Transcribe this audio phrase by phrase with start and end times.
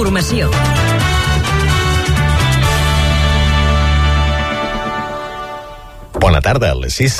[0.00, 0.46] Informació.
[6.16, 7.18] Bona tarda, a les 6.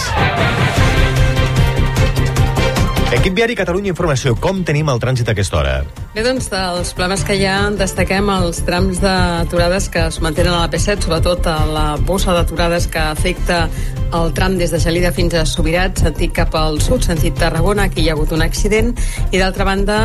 [3.19, 5.75] Equip Viari Catalunya Informació, com tenim el trànsit a aquesta hora?
[6.15, 10.63] Bé, doncs, dels problemes que hi ha, destaquem els trams d'aturades que es mantenen a
[10.63, 13.67] la P7, sobretot a la bossa d'aturades que afecta
[14.13, 18.03] el tram des de Gelida fins a Subirat, sentit cap al sud, sentit Tarragona, aquí
[18.05, 18.93] hi ha hagut un accident,
[19.31, 19.99] i d'altra banda,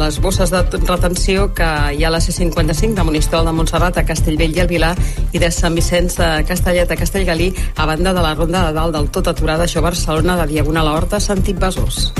[0.00, 4.06] les bosses de retenció que hi ha a la C55 de Monistrol de Montserrat a
[4.06, 4.94] Castellvell i el Vilar
[5.32, 8.96] i de Sant Vicenç de Castellet a Castellgalí, a banda de la ronda de dalt
[8.96, 12.10] del tot aturada, això a Barcelona, de Diagonal a Horta, sentit Besòs.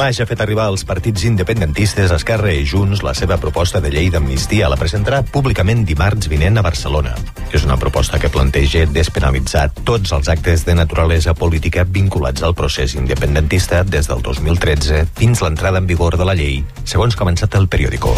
[0.00, 4.08] Sumage ha fet arribar als partits independentistes Esquerra i Junts la seva proposta de llei
[4.08, 4.70] d'amnistia.
[4.72, 7.12] La presentarà públicament dimarts vinent a Barcelona.
[7.52, 12.96] És una proposta que planteja despenalitzar tots els actes de naturalesa política vinculats al procés
[12.96, 18.16] independentista des del 2013 fins l'entrada en vigor de la llei, segons avançat el periòdico.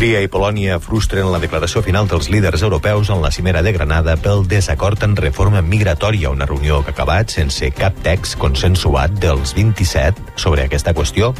[0.00, 4.14] Hongria i Polònia frustren la declaració final dels líders europeus en la cimera de Granada
[4.16, 9.52] pel desacord en reforma migratòria, una reunió que ha acabat sense cap text consensuat dels
[9.58, 11.34] 27 sobre aquesta qüestió.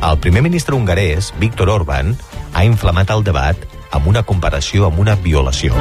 [0.00, 2.16] El primer ministre hongarès, Víctor Orbán,
[2.54, 5.76] ha inflamat el debat amb una comparació amb una violació.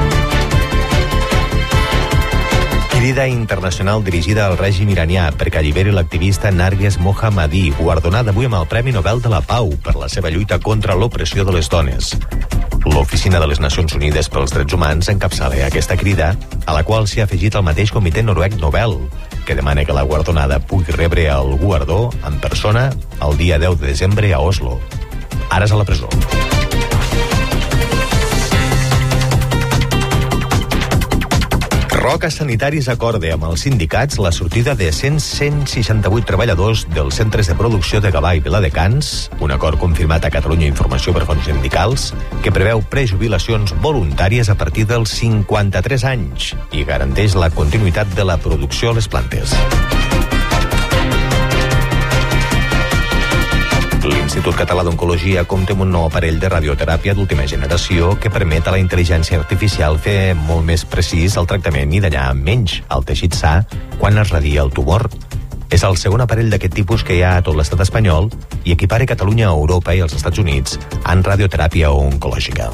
[3.06, 8.66] Crida internacional dirigida al règim iranià perquè alliberi l'activista Narges Mohammadi, guardonada avui amb el
[8.66, 12.16] Premi Nobel de la Pau per la seva lluita contra l'opressió de les dones.
[12.90, 16.32] L'Oficina de les Nacions Unides pels Drets Humans encapçala aquesta crida,
[16.66, 18.98] a la qual s'hi ha afegit el mateix comitè noruec Nobel,
[19.46, 22.90] que demana que la guardonada pugui rebre el guardó en persona
[23.22, 24.80] el dia 10 de desembre a Oslo.
[25.52, 26.10] Ara és a la presó.
[32.06, 37.56] Roca Sanitaris acorde amb els sindicats la sortida de 100 168 treballadors dels centres de
[37.58, 42.12] producció de Gavà i Viladecans, un acord confirmat a Catalunya Informació per fons sindicals,
[42.46, 48.38] que preveu prejubilacions voluntàries a partir dels 53 anys i garanteix la continuïtat de la
[48.38, 49.58] producció a les plantes.
[54.06, 58.76] L'Institut Català d'Oncologia compta amb un nou aparell de radioteràpia d'última generació que permet a
[58.76, 63.56] la intel·ligència artificial fer molt més precís el tractament i dallar menys el teixit sa
[63.98, 65.08] quan es radia el tumor.
[65.74, 68.30] És el segon aparell d'aquest tipus que hi ha a tot l'estat espanyol
[68.64, 72.70] i equipara Catalunya a Europa i als Estats Units en radioteràpia oncològica.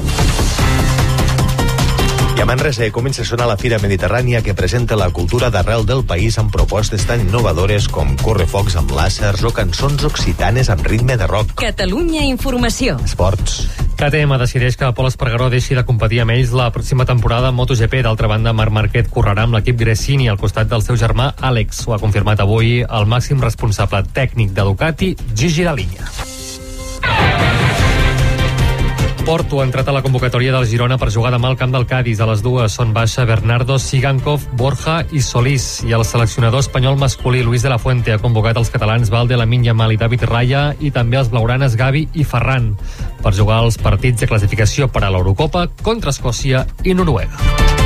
[2.32, 6.00] I a Manresa comença a sonar la Fira Mediterrània que presenta la cultura d'arrel del
[6.08, 11.28] país amb propostes tan innovadores com correfocs amb làsers o cançons occitanes amb ritme de
[11.28, 11.52] rock.
[11.60, 12.96] Catalunya Informació.
[13.04, 13.66] Esports.
[14.00, 18.00] KTM decideix que Pol Espargaró deixi de competir amb ells la pròxima temporada en MotoGP.
[18.02, 21.84] D'altra banda, Marc Marquet correrà amb l'equip Gresini al costat del seu germà Àlex.
[21.86, 26.08] Ho ha confirmat avui el màxim responsable tècnic de Ducati, Gigi Dalinya.
[29.24, 32.20] Porto ha entrat a la convocatòria del Girona per jugar demà al camp del Cádiz.
[32.20, 35.82] A les dues són baixa Bernardo Sigankov, Borja i Solís.
[35.86, 39.68] I el seleccionador espanyol masculí Luis de la Fuente ha convocat els catalans Valde, Lamin
[39.68, 42.72] Yamal i David Raya i també els blaugranes Gavi i Ferran
[43.22, 47.81] per jugar els partits de classificació per a l'Eurocopa contra Escòcia i Noruega.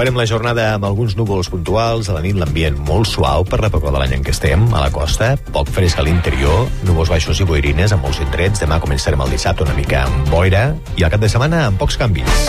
[0.00, 3.90] Acabarem la jornada amb alguns núvols puntuals, a la nit l'ambient molt suau per l'època
[3.92, 7.44] de l'any en què estem, a la costa, poc fresc a l'interior, núvols baixos i
[7.44, 10.62] boirines amb molts indrets, demà començarem el dissabte una mica amb boira,
[10.96, 12.48] i al cap de setmana amb pocs canvis.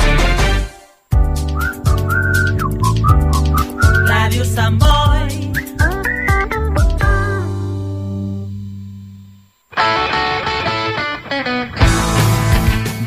[4.08, 5.36] Ràdio Sant Boi.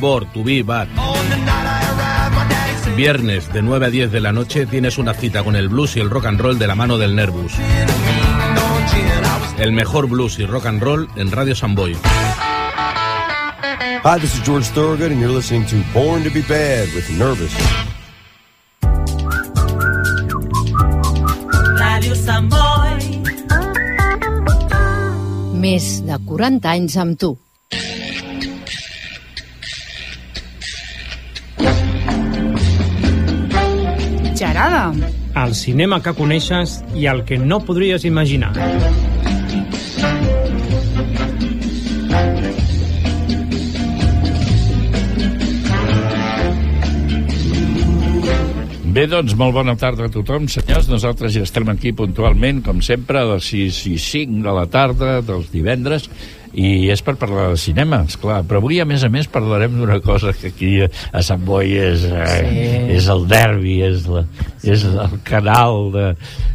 [0.04, 0.84] Bor, Tubí, Bar.
[2.96, 6.00] Viernes de 9 a 10 de la noche tienes una cita con el blues y
[6.00, 7.52] el rock and roll de la mano del Nervus.
[9.58, 11.96] El mejor blues y rock and roll en Radio Samboy.
[14.04, 17.52] Hi, this is George Thorogood, and you're listening to Born to be Bad with Nervous.
[21.80, 23.22] Ràdio Sant Boi.
[25.58, 27.43] Més de 40 anys amb tu.
[34.44, 34.92] Gerada.
[35.40, 38.52] El cinema que coneixes i el que no podries imaginar.
[48.94, 50.90] Bé, doncs, molt bona tarda a tothom, senyors.
[50.92, 55.16] Nosaltres ja estem aquí puntualment, com sempre, a les 6 i 5 de la tarda
[55.24, 56.10] dels divendres,
[56.54, 58.42] i és per parlar de cinema, esclar.
[58.46, 62.04] Però avui, a més a més, parlarem d'una cosa que aquí a Sant Boi és,
[62.06, 62.64] eh, Sí.
[62.96, 64.24] és el derbi, és, la,
[64.62, 66.06] és el canal de,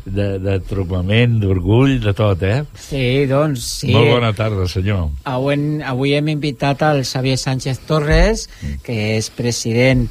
[0.06, 2.64] de, de trobament, d'orgull, de tot, eh?
[2.80, 3.92] Sí, doncs sí.
[3.94, 5.10] Molt bona tarda, senyor.
[5.30, 8.48] Avui, avui hem invitat al Xavier Sánchez Torres,
[8.84, 10.08] que és president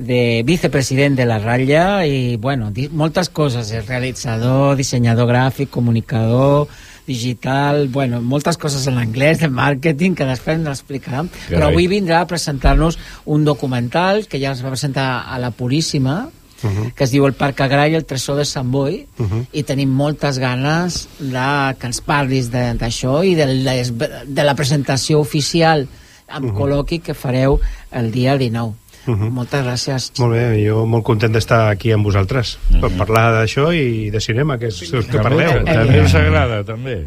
[0.00, 6.68] de vicepresident de la Ratlla i, bueno, moltes coses, és realitzador, dissenyador gràfic, comunicador,
[7.06, 11.24] digital, bueno, moltes coses en anglès, de màrqueting, que després ens l'explicarà.
[11.48, 16.28] Però avui vindrà a presentar-nos un documental que ja es va presentar a la Puríssima,
[16.62, 16.92] Uh -huh.
[16.92, 19.46] que es diu El Parc Agrari, el tresor de Sant Boi, uh -huh.
[19.50, 23.94] i tenim moltes ganes de que ens parlis d'això i de, les,
[24.26, 25.88] de la presentació oficial
[26.28, 26.58] amb uh -huh.
[26.58, 27.60] col·loqui que fareu
[27.90, 28.74] el dia 19.
[29.06, 29.30] Uh -huh.
[29.30, 30.12] Moltes gràcies.
[30.18, 34.58] Molt bé, jo molt content d'estar aquí amb vosaltres per parlar d'això i de cinema,
[34.58, 35.64] que és el que També, parleu.
[35.64, 37.06] també us agrada, també.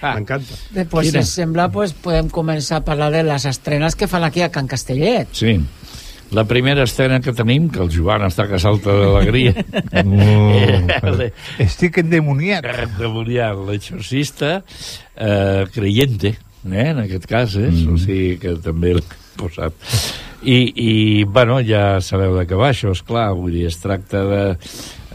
[0.00, 0.54] M'encanta.
[0.70, 1.22] Després, Quina?
[1.22, 4.66] si sembla, pues, podem començar a parlar de les estrenes que fan aquí a Can
[4.66, 5.28] Castellet.
[5.32, 5.60] Sí.
[6.32, 9.54] La primera escena que tenim, que el Joan està que salta d'alegria.
[11.06, 11.14] Oh,
[11.62, 12.64] estic endemoniat.
[12.64, 14.64] Endemoniat, l'exorcista
[15.16, 16.34] eh, creyente,
[16.66, 17.70] eh, en aquest cas, eh?
[17.70, 17.94] Mm.
[17.94, 19.04] o sigui que també l'he
[19.38, 19.72] posat.
[20.46, 24.22] I, I, bueno, ja sabeu de què va això, és clar, vull dir, es tracta
[24.30, 24.42] de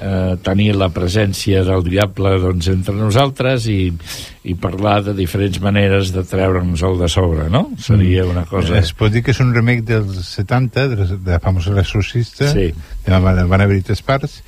[0.02, 3.92] eh, tenir la presència del diable doncs, entre nosaltres i,
[4.50, 7.68] i parlar de diferents maneres de treure'ns el de sobre, no?
[7.78, 8.80] Seria una cosa...
[8.82, 12.50] Es pot dir que és un remake dels 70, de, la- de la famosa L'exorcista,
[12.52, 12.72] Sí.
[13.06, 14.40] que van, van haver-hi tres parts,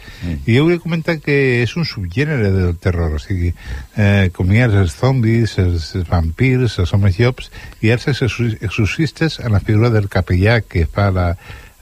[0.46, 3.54] i jo volia comentar que és un subgènere del terror, o sigui,
[3.98, 7.52] eh, com hi ha els zombis, els, vampirs, els homes llops,
[7.82, 11.30] i els exorci- exorcistes en la figura del capellà que fa la,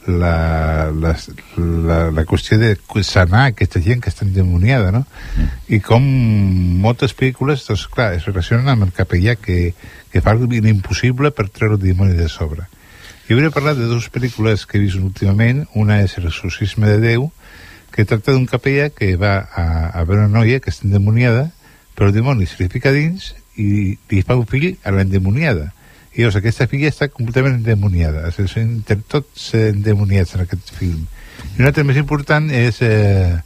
[0.07, 1.15] la, la,
[1.57, 2.74] la, la qüestió de
[3.06, 5.03] sanar aquesta gent que està endemoniada, no?
[5.69, 6.06] I com
[6.81, 9.74] moltes pel·lícules, doncs clar, es relacionen amb el capellà que,
[10.12, 12.65] que fa l'impossible per treure el dimoni de sobre.
[13.30, 15.63] Jo volia parlar de dues pel·lícules que he vist últimament.
[15.77, 17.30] Una és L'exorcisme de Déu,
[17.92, 21.51] que tracta d'un capellà que va a, a veure una noia que està endemoniada,
[21.95, 25.69] però el dimoni se li fica dins i li fa un fill a l'endemoniada.
[26.11, 28.25] I llavors aquesta filla està completament endemoniada.
[28.27, 31.05] O sigui, inter- tots eh, endemoniats en aquest film.
[31.55, 33.37] I un altre més important és eh,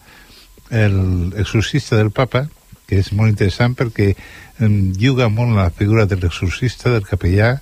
[0.74, 2.48] el exorcista del papa,
[2.86, 7.56] que és molt interessant perquè eh, juga molt la figura de l'exorcista, del capellà,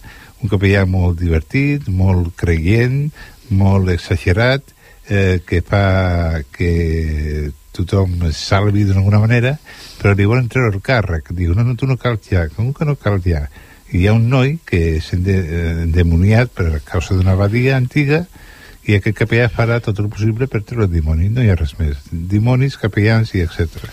[0.43, 3.11] un capellà molt divertit, molt creient,
[3.51, 4.73] molt exagerat,
[5.07, 9.55] eh, que fa que tothom es salvi d'alguna manera,
[9.99, 11.31] però li volen treure el càrrec.
[11.35, 13.47] Diu, no, no, tu no cal ja, com que no cal ja?
[13.93, 15.37] I hi ha un noi que és eh,
[15.85, 18.23] endemoniat per causa d'una abadia antiga
[18.89, 21.75] i aquest capellà farà tot el possible per treure el dimoni, no hi ha res
[21.79, 22.01] més.
[22.11, 23.85] Dimonis, capellans i etc.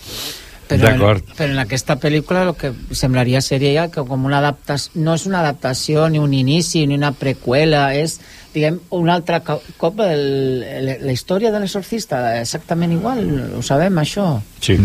[0.71, 1.01] Però en,
[1.37, 5.41] però en aquesta pel·lícula el que semblaria seria que com una adaptació, no és una
[5.45, 8.21] adaptació ni un inici ni una preqüela, és
[8.55, 13.25] diguem un altre co- cop el, el, la història de l'exorcista, exactament igual,
[13.59, 14.29] ho sabem això?
[14.63, 14.79] Sí.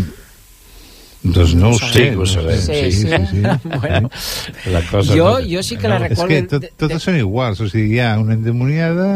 [1.25, 2.03] Doncs no ho Sí, sé.
[2.15, 2.91] ho no sabem, sé.
[2.91, 3.41] sí, sí, sí.
[3.81, 4.09] Bueno.
[4.71, 7.59] La cosa Jo- no- jo sí que la recordo És que tot, totes són iguals,
[7.61, 9.07] o sigui, hi ha una endemoniada,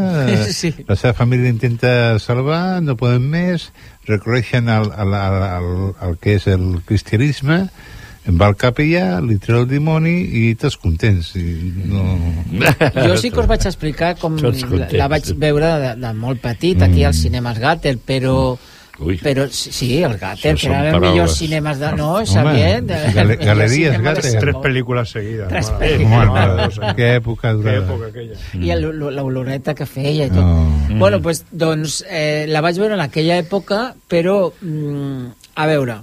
[0.51, 0.73] Sí.
[0.87, 3.69] la seva família intenta salvar, no poden més,
[4.09, 5.69] recorreixen al, al, al, al,
[6.01, 7.67] al que és el cristianisme,
[8.29, 11.31] va al capellà, li treu el dimoni i tots contents.
[11.37, 11.45] I
[11.89, 12.03] no...
[13.07, 14.51] Jo sí que us vaig explicar com la,
[14.97, 17.07] la vaig veure de, de molt petit aquí Mm.
[17.13, 18.57] als cinemes Gatter, però...
[18.99, 19.15] Ui.
[19.23, 21.37] Però sí, el Gatter, Això que era millors paraules.
[21.39, 21.91] cinemes de...
[21.95, 22.83] No, Home, Xavier...
[22.83, 23.93] Els galeries.
[23.95, 25.47] Sant Tres pel·lícules seguides.
[25.47, 25.87] Tres mare.
[25.93, 26.79] pel·lícules.
[26.81, 27.85] Mare Què època Què durada.
[27.85, 28.35] època aquella.
[28.59, 30.43] i el- l'oloreta que feia i tot.
[30.43, 30.65] No.
[30.89, 30.99] Mm.
[30.99, 35.25] Bueno, pues, doncs, eh, la vaig veure en aquella època, però, mm,
[35.55, 35.95] a veure,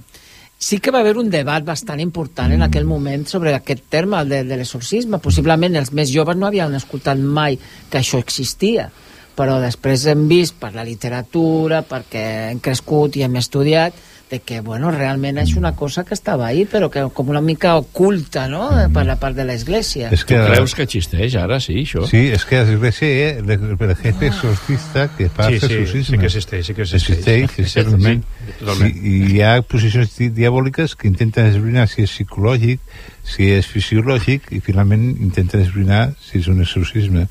[0.57, 4.29] sí que va haver un debat bastant important en aquell moment sobre aquest terme el
[4.29, 5.19] de, de l'exorcisme.
[5.21, 7.59] Possiblement els més joves no havien escoltat mai
[7.91, 8.89] que això existia,
[9.37, 13.93] però després hem vist per la literatura, perquè hem crescut i hem estudiat,
[14.27, 17.77] de que, bueno, realment és una cosa que estava ahí, però que com una mica
[17.79, 20.09] oculta, no?, per la part de l'Església.
[20.11, 22.03] És que- Tu creus que existeix ara, sí, això?
[22.09, 26.03] Sí, és que l'església, eh, el, el jefe exorcista que fa Sí, sí, exorcisme.
[26.03, 27.09] sí que existeix, sí que existeix.
[27.13, 28.25] Existeix, Sí, sí, certament.
[28.25, 28.95] sí, totalment.
[28.97, 32.79] I, I hi ha posicions di- diabòliques que intenten esbrinar si és psicològic,
[33.23, 37.29] si és fisiològic, i finalment intenten esbrinar si és un exorcisme.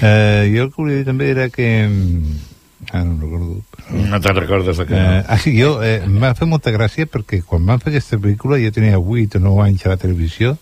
[0.00, 1.68] Eh, jo el que volia dir també era que...
[1.88, 2.48] mm,
[2.90, 3.60] Ah, no recordo.
[3.70, 4.00] Però...
[4.10, 4.96] No te'n recordes de què?
[4.98, 8.18] Eh, ah, sí, jo, eh, em va fer molta gràcia perquè quan van fer aquesta
[8.18, 10.56] pel·lícula jo tenia 8 o 9 anys a la televisió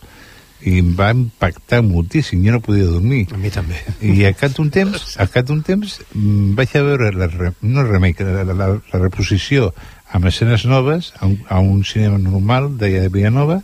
[0.61, 3.23] i em va impactar moltíssim, jo no podia dormir.
[3.33, 3.81] A mi també.
[4.05, 7.55] I al cap d'un temps, al cap d'un temps mm, vaig a veure la, re-
[7.65, 9.71] no remake, la, la, la, la reposició
[10.13, 13.63] amb escenes noves a un, a un cinema normal d'allà de Villanova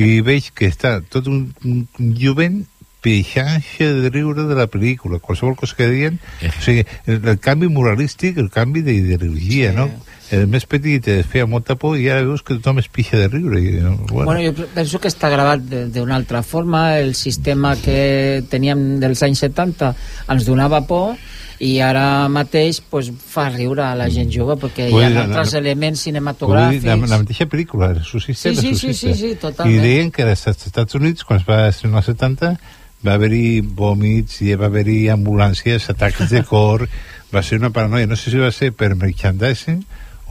[0.00, 2.62] i veig que està tot un, un, un jovent
[3.06, 7.68] peixant-se de riure de la pel·lícula, qualsevol cosa que deien, o sigui, el, el canvi
[7.70, 9.76] moralístic, el canvi d'ideologia, sí.
[9.78, 9.88] no?
[10.34, 13.28] El més petit es feia molta por i ara veus que tothom es pixa de
[13.30, 13.60] riure.
[13.62, 13.76] I,
[14.10, 16.98] Bueno, bueno, jo penso que està gravat de- d'una altra forma.
[16.98, 19.92] El sistema que teníem dels anys 70
[20.34, 21.14] ens donava por
[21.62, 25.20] i ara mateix pues, fa riure a la gent jove perquè Vull hi ha dir,
[25.22, 26.84] altres la- elements Vull dir, cinematogràfics.
[26.90, 29.76] la, la mateixa pel·lícula, Sí, sí, sí, sí, sí, totalment.
[29.78, 32.56] I deien que als Estats Units, quan es va estrenar als 70,
[33.04, 36.86] va haver-hi vòmits i va haver-hi ambulàncies, atacs de cor,
[37.32, 38.06] va ser una paranoia.
[38.06, 39.82] No sé si va ser per merchandising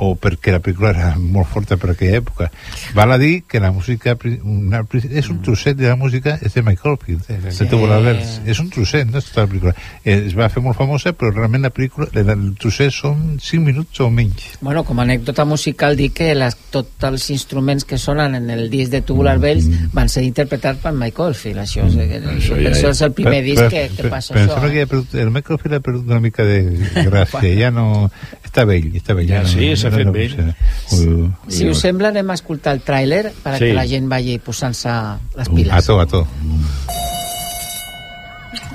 [0.04, 2.50] o perquè la pel·lícula era molt forta per aquella època.
[2.94, 6.62] Val a dir que la música una, és un trosset de la música és de
[6.68, 7.24] Michael Field,
[7.56, 7.68] sí.
[7.72, 8.42] Tubular Bells.
[8.46, 9.74] És un trosset, no és tota la pel·lícula.
[10.04, 14.02] Eh, es va fer molt famosa, però realment la pel·lícula, el, trosset són 5 minuts
[14.04, 14.58] o menys.
[14.62, 18.70] Bueno, com a anècdota musical dic que les, tots els instruments que sonen en el
[18.70, 21.64] disc de Tubular Bells van ser interpretats per Michael Field.
[21.64, 22.92] Això, és, això, ja, això ja.
[22.92, 24.54] és el primer Però- disc però- que, que però- passa però em això.
[24.60, 26.60] sembla que ja ha perdut, el Michael Field ha perdut una mica de
[27.10, 28.12] gràcia, ja no...
[28.46, 29.28] Està vell, està vell.
[29.28, 30.56] Ja, no, sí, s'ha fet.
[30.92, 33.66] Uh, Si us sembla, anem a escoltar el tràiler per Sí.
[33.66, 34.90] que la gent vagi posant-se
[35.38, 35.74] les piles.
[35.74, 36.28] a to, a to.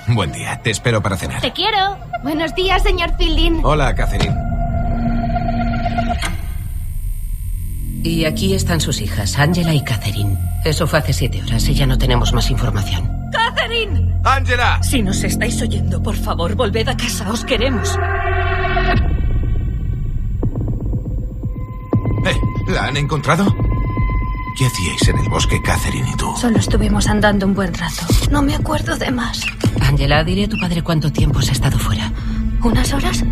[0.08, 1.40] Buen día, te espero para cenar.
[1.40, 1.96] Te quiero.
[2.22, 3.60] Buenos días, señor Fielding.
[3.64, 4.34] Hola, Catherine.
[8.02, 10.36] Y aquí están sus hijas, Angela y Catherine.
[10.64, 13.08] Eso fue hace siete horas y ya no tenemos más información.
[13.30, 14.14] ¡Catherine!
[14.24, 14.82] ¡Ángela!
[14.82, 17.94] Si nos estáis oyendo, por favor, volved a casa, os queremos.
[22.24, 23.54] Eh, ¿La han encontrado?
[24.58, 26.34] ¿Qué hacíais en el bosque, Catherine y tú?
[26.36, 28.02] Solo estuvimos andando un buen rato.
[28.30, 29.44] No me acuerdo de más.
[29.80, 32.12] Angela, diré a tu padre cuánto tiempo has estado fuera.
[32.62, 33.24] ¿Unas horas?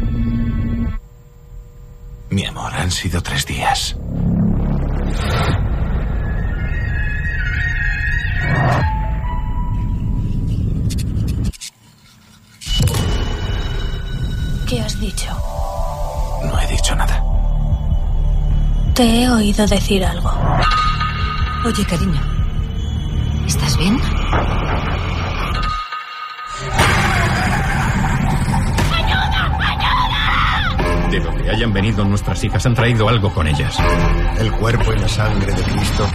[2.30, 3.96] Mi amor, han sido tres días.
[14.68, 15.30] ¿Qué has dicho?
[16.44, 17.27] No he dicho nada.
[18.98, 20.28] Te he oído decir algo.
[21.64, 22.20] Oye, cariño,
[23.46, 23.96] ¿Estás bien?
[31.12, 33.76] De donde hayan venido nuestras hijas han traído algo con ellas.
[34.40, 36.10] El cuerpo y la sangre de Cristo.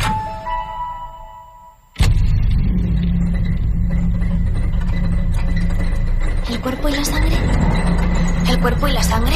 [6.50, 7.38] ¿El cuerpo y la sangre?
[8.50, 9.36] ¿El cuerpo y la sangre?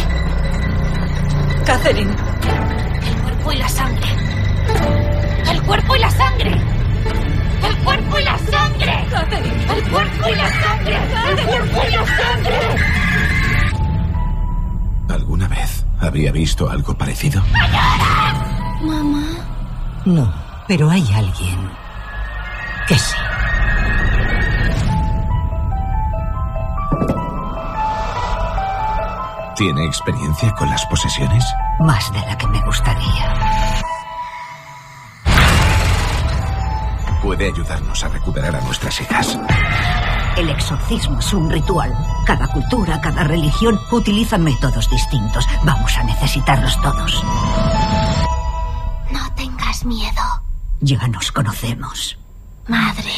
[1.66, 2.13] Catherine,
[3.48, 4.10] cuerpo y la sangre.
[5.50, 6.51] El cuerpo y la sangre.
[7.63, 9.06] El cuerpo y la sangre.
[9.74, 10.98] El cuerpo y la sangre.
[11.30, 12.60] El cuerpo y la sangre.
[15.10, 17.42] ¿Alguna vez habría visto algo parecido?
[18.82, 19.24] Mamá.
[20.04, 20.34] No,
[20.68, 21.70] pero hay alguien
[22.88, 23.16] que sí.
[29.58, 31.44] ¿Tiene experiencia con las posesiones?
[31.80, 33.34] Más de la que me gustaría.
[37.24, 39.40] Puede ayudarnos a recuperar a nuestras hijas.
[40.38, 41.92] El exorcismo es un ritual.
[42.28, 45.48] Cada cultura, cada religión utiliza métodos distintos.
[45.64, 47.24] Vamos a necesitarlos todos.
[49.12, 50.22] No tengas miedo.
[50.82, 52.16] Ya nos conocemos.
[52.68, 53.12] Madre.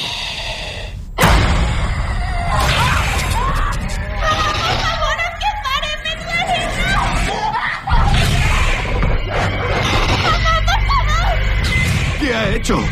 [12.70, 12.86] ¿Qué ha hecho?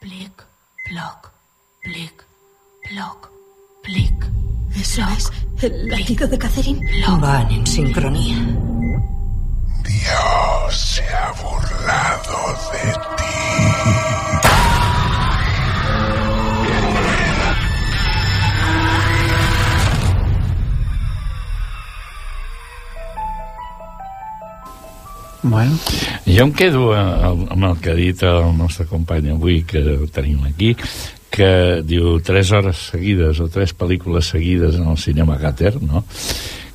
[0.00, 0.44] Plic,
[0.86, 1.32] ploc,
[1.84, 2.24] plic,
[2.88, 3.30] ploc,
[3.84, 4.26] plic.
[4.74, 5.30] ¿Eso es
[5.62, 6.80] el latido de Catherine?
[7.20, 8.38] Van en sincronía.
[9.84, 13.39] Dios se ha burlado de ti.
[25.50, 25.74] Bueno.
[26.30, 27.00] Jo em quedo eh,
[27.50, 29.82] amb el que ha dit el nostre company avui, que
[30.14, 30.76] tenim aquí,
[31.30, 36.04] que diu tres hores seguides o tres pel·lícules seguides en el cinema Gatter, no?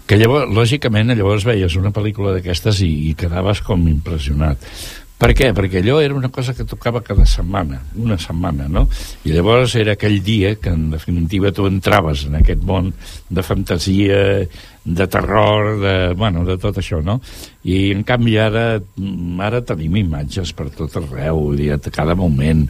[0.06, 4.68] que llavors, lògicament, llavors veies una pel·lícula d'aquestes i, i quedaves com impressionat.
[5.16, 5.54] Per què?
[5.56, 8.84] Perquè allò era una cosa que tocava cada setmana, una setmana, no?
[9.24, 12.92] I llavors era aquell dia que, en definitiva, tu entraves en aquest món
[13.32, 14.20] de fantasia
[14.86, 17.18] de terror, de, bueno, de tot això, no?
[17.66, 22.14] I, en canvi, ara, mm, ara tenim imatges per tot arreu, vull dir, a cada
[22.16, 22.68] moment.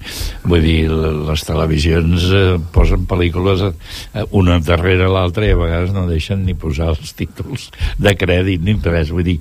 [0.48, 6.06] Vull dir, les televisions eh, posen pel·lícules eh, una darrere l'altra i a vegades no
[6.08, 7.68] deixen ni posar els títols
[8.00, 9.12] de crèdit ni res.
[9.12, 9.36] Vull dir,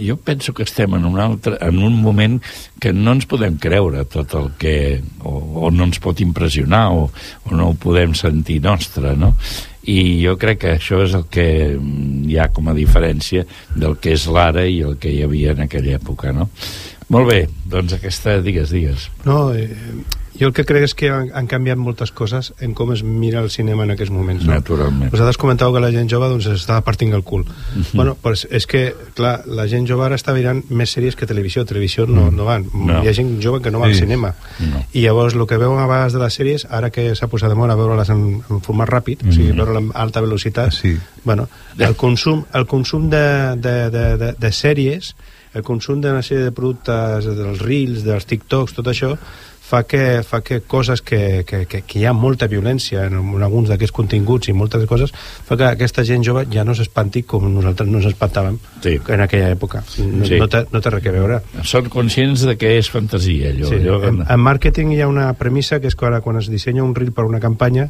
[0.00, 2.40] jo penso que estem en un, altre, en un moment
[2.80, 5.02] que no ens podem creure tot el que...
[5.20, 5.36] o,
[5.68, 7.06] o no ens pot impressionar o,
[7.44, 9.34] o no ho podem sentir nostre, no?
[9.90, 13.44] I jo crec que això és el que hi ha com a diferència
[13.76, 16.48] del que és l'ara i el que hi havia en aquella època, no?
[17.12, 19.10] Molt bé, doncs aquesta, digues, digues.
[19.26, 19.68] No, eh,
[20.38, 23.40] jo el que crec és que han, han canviat moltes coses en com es mira
[23.40, 24.44] el cinema en aquests moments.
[24.44, 24.52] No?
[24.54, 25.10] Naturalment.
[25.12, 27.42] Vosaltres comentàveu que la gent jove doncs, estava partint el cul.
[27.42, 27.82] Uh Mhm.
[27.82, 27.94] -huh.
[27.94, 31.64] Bueno, pues és que, clar, la gent jove ara està mirant més sèries que televisió.
[31.64, 32.36] Televisió no, Mm.
[32.36, 32.66] no van.
[32.74, 33.02] No.
[33.04, 34.00] Hi ha gent jove que no va al Sí.
[34.00, 34.34] cinema.
[34.58, 34.84] No.
[34.92, 37.54] I llavors el que veuen a vegades de les sèries, ara que s'ha posat de
[37.54, 39.28] moda veure-les en, en format ràpid, mm.
[39.28, 39.56] o sigui, Mhm.
[39.56, 40.98] veure-les amb alta velocitat, sí.
[41.24, 41.48] bueno,
[41.78, 45.14] el consum, el consum de, de, de, de, de sèries,
[45.54, 49.16] el consum d'una sèrie de productes, dels reels, dels TikToks, tot això,
[49.64, 53.42] fa que, fa que coses que, que, que, que hi ha molta violència en, en
[53.46, 55.14] alguns d'aquests continguts i moltes coses,
[55.48, 58.98] fa que aquesta gent jove ja no s'espanti com nosaltres no ens espantàvem sí.
[59.08, 59.80] en aquella època.
[60.04, 60.36] No, Sí.
[60.40, 61.40] no, té, no té res a veure.
[61.64, 63.70] Són conscients de que és fantasia, allò.
[63.72, 66.50] Sí, allò en, en màrqueting hi ha una premissa que és que ara quan es
[66.52, 67.88] dissenya un reel per una campanya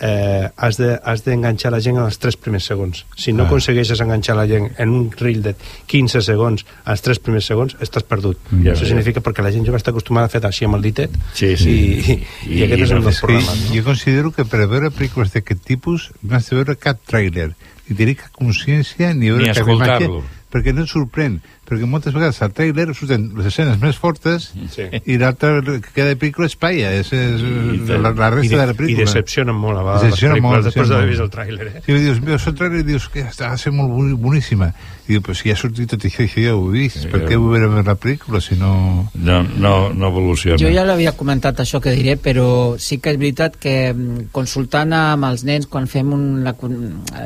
[0.00, 3.04] eh, has de- has d'enganxar de, la gent en els tres primers segons.
[3.16, 3.46] Si no Ah.
[3.46, 5.54] aconsegueixes enganxar la gent en un reel de
[5.86, 8.36] 15 segons als tres primers segons, estàs perdut.
[8.50, 8.88] Ja Això veig.
[8.88, 11.70] significa perquè la gent jove està acostumada a fer així amb el ditet Sí, sí.
[11.70, 12.12] i,
[12.50, 13.70] i, i aquest és un dels problemes.
[13.72, 17.54] Jo considero que per veure pel·lícules d'aquest tipus no has de veure cap tràiler,
[17.88, 20.24] ni tenir cap consciència ni veure Ni cap imatge, escoltar-lo.
[20.50, 24.82] perquè no et sorprèn, perquè moltes vegades al tràiler surten les escenes més fortes Sí.
[25.06, 27.40] i l'altra que queda de pel·lícula és paia, és, és
[27.88, 28.90] la, la resta de- de la pel·lícula.
[28.90, 31.82] i decepcionen molt, a vegades, Decepcionen les pel·lícules, molt, després d'haver vist el tràiler, eh?
[31.86, 34.72] Sí, dius, veus el tràiler i dius que està va ser molt boni- boníssima.
[35.06, 37.36] I diu, pues si ha sortit tot això, això ja ho he vist, per què
[37.36, 39.10] vull veure la pel·lícula si no...
[39.14, 40.56] No, no, no evoluciona.
[40.58, 44.92] Jo ja l'havia comentat això que diré, però sí que és veritat que mm, consultant
[44.96, 46.54] amb els nens quan fem un, la,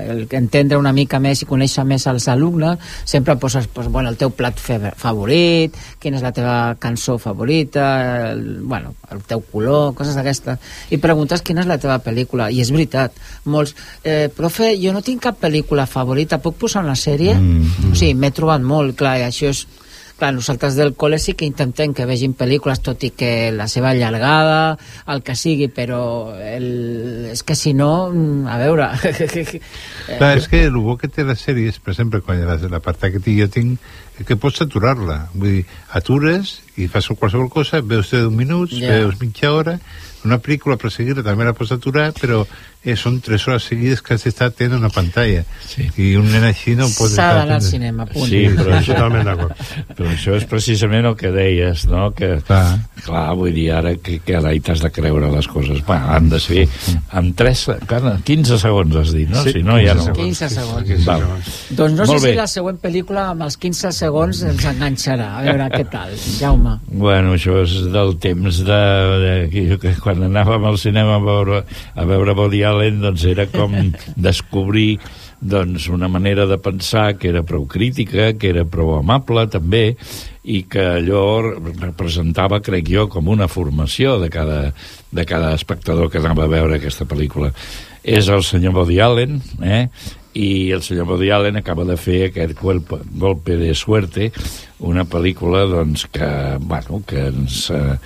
[0.08, 4.16] el, entendre una mica més i conèixer més els alumnes, sempre poses pues, bueno, el
[4.16, 7.86] teu plat fe- favorit, quina és la teva cançó favorita,
[8.32, 10.58] el, bueno, el teu color, coses d'aquestes,
[10.90, 13.12] i preguntes quina és la teva pel·lícula, i és veritat,
[13.44, 17.34] molts, eh, profe, jo no tinc cap pel·lícula favorita, puc posar una sèrie?
[17.38, 19.66] Mm, O sigui, m'he trobat molt, clar, i això és
[20.18, 23.92] Clar, nosaltres del col·le sí que intentem que vegin pel·lícules, tot i que la seva
[23.92, 27.28] allargada, el que sigui, però el...
[27.30, 28.10] és que si no,
[28.50, 28.88] a veure...
[30.18, 33.20] Clar, és que el bo que té les sèries, per exemple, quan la, l'apartat que
[33.22, 33.78] tinc, jo tinc,
[34.26, 35.18] que pots aturar-la.
[35.34, 39.02] Vull dir, atures i fas qualsevol cosa, veus 10 minuts, yeah.
[39.04, 39.78] veus mitja hora,
[40.26, 42.44] una pel·lícula per seguir també la pots aturar, però
[42.84, 45.44] eh, són 3 hores seguides que has d'estar atent a una pantalla.
[45.66, 45.88] Sí.
[45.98, 48.28] I un nen així no pot S'ha estar d'anar al cinema, punt.
[48.30, 49.62] Sí, però això, Totalment d'acord.
[49.98, 52.10] però això és precisament el que deies, no?
[52.16, 55.82] Que, clar, clar vull dir, ara que, que ara hi t'has de creure les coses.
[55.86, 56.66] Bueno, han de ser
[57.18, 57.64] amb 3,
[58.24, 59.42] 15 segons has dit, no?
[59.46, 60.08] Sí, si no, ja 15 no.
[60.08, 60.22] segons.
[60.22, 61.04] 15 segons.
[61.08, 61.26] Val.
[61.78, 62.34] Doncs no sé Molt si bé.
[62.38, 65.28] la següent pel·lícula amb els 15 segons ens enganxarà.
[65.38, 66.78] A veure què tal, Jaume.
[66.88, 68.80] Bueno, això és del temps de,
[69.24, 71.62] de, de que quan anàvem al cinema a veure,
[71.94, 73.74] a veure Woody Allen, doncs era com
[74.28, 74.98] descobrir
[75.40, 79.96] doncs, una manera de pensar que era prou crítica, que era prou amable també,
[80.48, 84.60] i que allò representava, crec jo, com una formació de cada,
[85.12, 87.52] de cada espectador que anava a veure aquesta pel·lícula.
[88.02, 89.86] És el senyor Woody Allen, eh?
[90.38, 94.30] i el senyor Woody Allen acaba de fer aquest golpe, golpe de suerte,
[94.78, 96.28] una pel·lícula doncs, que,
[96.60, 97.96] bueno, que, ens, eh,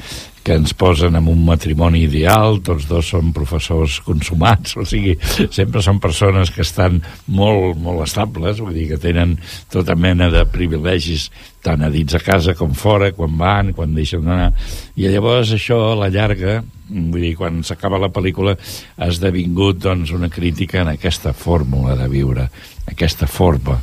[0.43, 5.15] que ens posen en un matrimoni ideal, tots dos són professors consumats, o sigui,
[5.53, 9.37] sempre són persones que estan molt, molt estables, vull dir que tenen
[9.73, 11.29] tota mena de privilegis
[11.63, 14.51] tant a dins a casa com fora, quan van, quan deixen d'anar,
[14.97, 20.11] i llavors això a la llarga, vull dir, quan s'acaba la pel·lícula ha esdevingut doncs,
[20.17, 22.49] una crítica en aquesta fórmula de viure,
[22.91, 23.79] aquesta forma,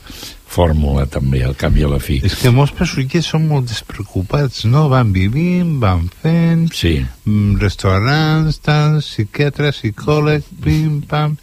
[0.49, 2.19] fórmula també, al cap i a la fi.
[2.25, 4.87] És que molts personatges són molt despreocupats, no?
[4.91, 6.67] Van vivint, van fent...
[6.75, 6.97] Sí.
[7.27, 11.37] Mm, restaurants, tal, psiquiatre, psicòleg, pim, pam...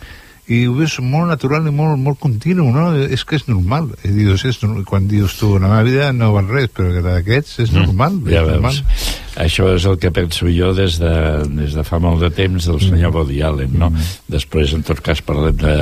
[0.49, 2.93] I ho veus molt natural i molt, molt continu, no?
[2.95, 3.89] És que és normal.
[4.07, 4.85] I dius, és, normal.
[4.87, 8.13] quan dius tu, la meva vida no val res, però que d'aquests és normal.
[8.21, 8.61] Mm, ja és veus.
[8.61, 9.15] normal.
[9.37, 11.11] això és el que penso jo des de,
[11.59, 13.91] des de fa molt de temps del senyor Woody Allen, no?
[14.33, 15.75] Després, en tot cas, parlem de,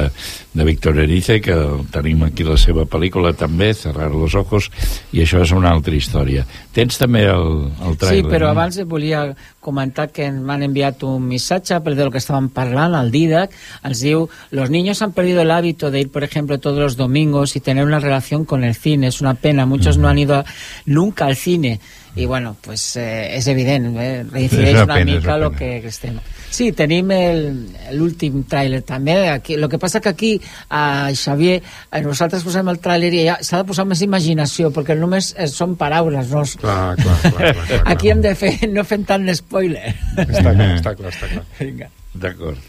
[0.57, 1.55] de Víctor Erice, que
[1.95, 4.71] tenim aquí la seva pel·lícula també, Cerrar los ojos,
[5.13, 6.47] i això és una altra història.
[6.75, 8.57] Tens també el, el trailer, Sí, però no?
[8.57, 9.27] abans volia
[9.65, 13.57] comentar que m'han enviat un missatge per de lo que estaven parlant al Didac.
[13.83, 17.57] Ens diu, los niños han perdido el hábito de ir, por ejemplo, todos los domingos
[17.57, 19.09] y tener una relación con el cine.
[19.09, 19.67] Es una pena.
[19.67, 20.45] Muchos no han ido
[20.87, 21.81] nunca al cine.
[22.17, 24.23] I, bueno, pues eh, és evident, eh?
[24.31, 26.19] reincideix una pena, mica el que, que estem.
[26.55, 29.17] Sí, tenim el- l'últim tràiler també.
[29.33, 30.31] Aquí, el que passa que aquí,
[30.71, 31.57] a Xavier,
[31.91, 35.49] a nosaltres posem el tràiler i ja s'ha de posar més imaginació, perquè només eh,
[35.51, 36.45] són paraules, no?
[36.63, 39.97] Clar, clar, clar, clar, clar, Aquí hem de fer, no fem tant spoiler.
[40.15, 41.45] Està clar, està clar, està clar.
[41.59, 41.91] Vinga.
[42.15, 42.63] D'acord.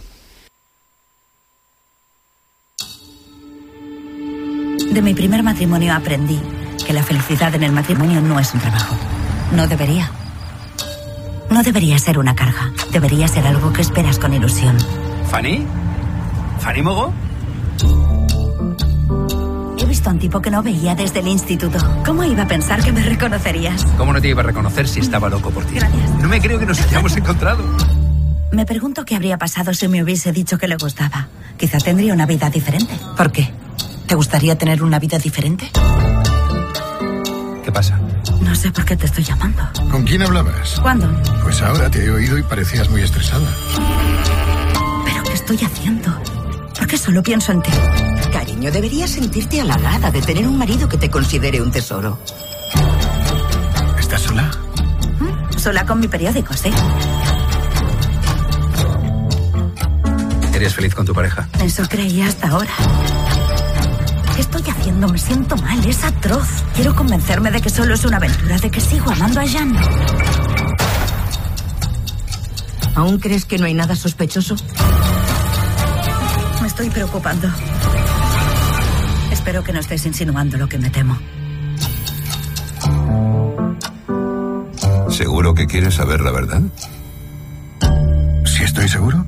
[4.92, 6.40] De mi primer matrimonio aprendí
[6.86, 8.96] que la felicidad en el matrimonio no es un trabajo.
[9.52, 10.10] No debería.
[11.50, 12.72] No debería ser una carga.
[12.92, 14.78] Debería ser algo que esperas con ilusión.
[15.30, 15.66] ¿Fanny?
[16.60, 17.14] ¿Fanny Mogo?
[19.78, 21.78] He visto a un tipo que no veía desde el instituto.
[22.06, 23.86] ¿Cómo iba a pensar que me reconocerías?
[23.98, 25.76] ¿Cómo no te iba a reconocer si estaba loco por ti?
[26.22, 27.64] No me creo que nos hayamos encontrado.
[28.52, 31.28] Me pregunto qué habría pasado si me hubiese dicho que le gustaba.
[31.58, 32.98] Quizá tendría una vida diferente.
[33.16, 33.52] ¿Por qué?
[34.08, 35.70] ¿Te gustaría tener una vida diferente?
[37.64, 38.00] ¿Qué pasa?
[38.46, 39.64] No sé por qué te estoy llamando.
[39.90, 40.80] ¿Con quién hablabas?
[40.80, 41.10] ¿Cuándo?
[41.44, 43.48] Pues ahora te he oído y parecías muy estresada.
[45.04, 46.16] ¿Pero qué estoy haciendo?
[46.78, 47.72] ¿Por qué solo pienso en ti?
[48.32, 52.20] Cariño, deberías sentirte halagada de tener un marido que te considere un tesoro.
[54.00, 54.52] ¿Estás sola?
[55.58, 56.72] Sola con mi periódico, sí.
[60.54, 61.50] ¿Eres feliz con tu pareja?
[61.64, 62.72] Eso creía hasta ahora.
[64.36, 65.08] ¿Qué estoy haciendo?
[65.08, 66.48] Me siento mal, es atroz.
[66.76, 69.74] Quiero convencerme de que solo es una aventura, de que sigo amando a Jan.
[72.96, 74.58] ¿Aún crees que no hay nada sospechoso?
[76.62, 77.48] Me estoy preocupando.
[79.32, 81.18] Espero que no estés insinuando lo que me temo.
[85.12, 86.62] ¿Seguro que quieres saber la verdad?
[88.44, 89.26] ¿Si estoy seguro?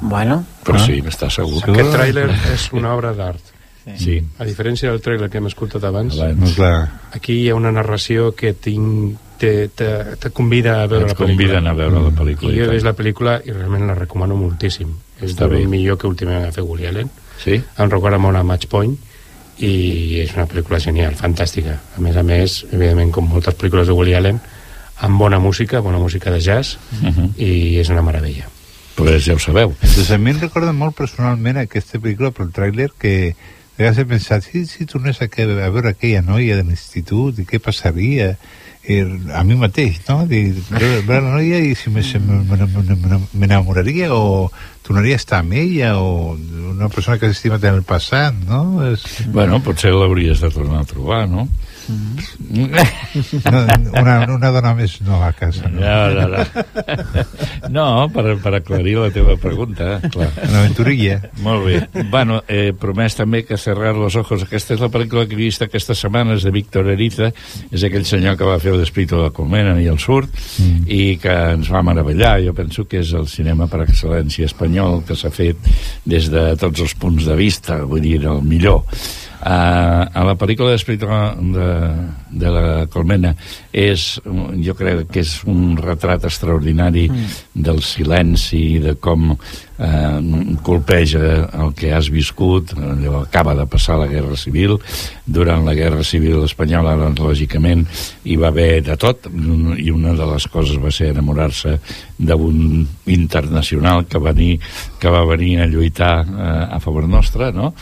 [0.00, 0.44] Bueno.
[0.66, 1.62] Però sí, n'està segur.
[1.62, 3.52] Aquest tràiler és una obra d'art.
[3.96, 4.16] Sí.
[4.38, 6.56] A diferència del tràiler que hem escoltat abans, Abans.
[6.56, 6.88] Clar.
[7.14, 11.14] aquí hi ha una narració que tinc, te, te, te convida a veure Et la
[11.14, 11.28] pel·lícula.
[11.36, 14.34] conviden a veure la pel·lícula, I jo he vist la pel·lícula i realment la recomano
[14.34, 14.90] moltíssim.
[15.20, 15.66] És Està del bé.
[15.68, 17.10] millor que últimament ha fet Woody Allen.
[17.44, 17.60] Sí?
[17.78, 18.96] Em recorda molt a Match Point
[19.58, 21.78] i és una pel·lícula genial, fantàstica.
[21.96, 24.40] A més a més, evidentment, com moltes pel·lícules de Woody Allen,
[25.06, 27.30] amb bona música, bona música de jazz, Uh -huh.
[27.38, 28.48] i és una meravella.
[28.96, 29.74] Pues ja ho sabeu.
[29.82, 33.34] Doncs a mi em recorda molt personalment aquesta pel·lícula pel tràiler que a
[33.76, 37.44] vegades he pensat, si, si tornés a, que, a veure aquella noia de l'institut i
[37.44, 38.38] què passaria
[38.88, 39.00] i
[39.34, 40.26] a mi mateix, no?
[40.30, 44.50] Dir, veure, la noia i si m'enamoraria o
[44.86, 46.38] tornaria a estar amb ella o
[46.72, 48.82] una persona que s'estima en el passat, no?
[48.86, 49.26] És...
[49.34, 51.48] Bueno, potser l'hauries de tornar a trobar, no?
[53.46, 53.60] No,
[54.00, 55.80] una, una dona més no a casa, no?
[55.80, 57.24] No, no, no.
[57.72, 60.28] No, per, per aclarir la teva pregunta, clar.
[60.46, 61.18] Una aventurilla.
[61.44, 61.80] Molt bé.
[62.10, 65.64] Bueno, eh, promès també que Cerrar los ojos, aquesta és la pel·lícula que he vist
[65.64, 67.32] aquesta setmana, és de Víctor Eriza,
[67.74, 70.30] és aquell senyor que va fer l'Espíritu de la Colmena i el Surt,
[70.62, 70.84] mm.
[70.86, 72.36] i que ens va meravellar.
[72.46, 75.58] Jo penso que és el cinema per excel·lència espanyol que s'ha fet
[76.06, 78.84] des de tots els punts de vista, vull dir, el millor.
[79.46, 81.06] Uh, a la pel·lícula d'Espíritu
[81.54, 81.66] de,
[82.34, 83.30] de la Colmena
[83.70, 84.16] és,
[84.64, 87.36] jo crec que és un retrat extraordinari mm.
[87.54, 89.36] del silenci i de com
[89.78, 91.20] eh, colpeja
[91.62, 94.80] el que has viscut allò acaba de passar la Guerra Civil
[95.24, 97.86] durant la Guerra Civil espanyola doncs, lògicament
[98.24, 101.76] hi va haver de tot i una de les coses va ser enamorar-se
[102.18, 104.58] d'un internacional que va, venir,
[104.98, 107.74] que va venir a lluitar eh, a favor nostre no?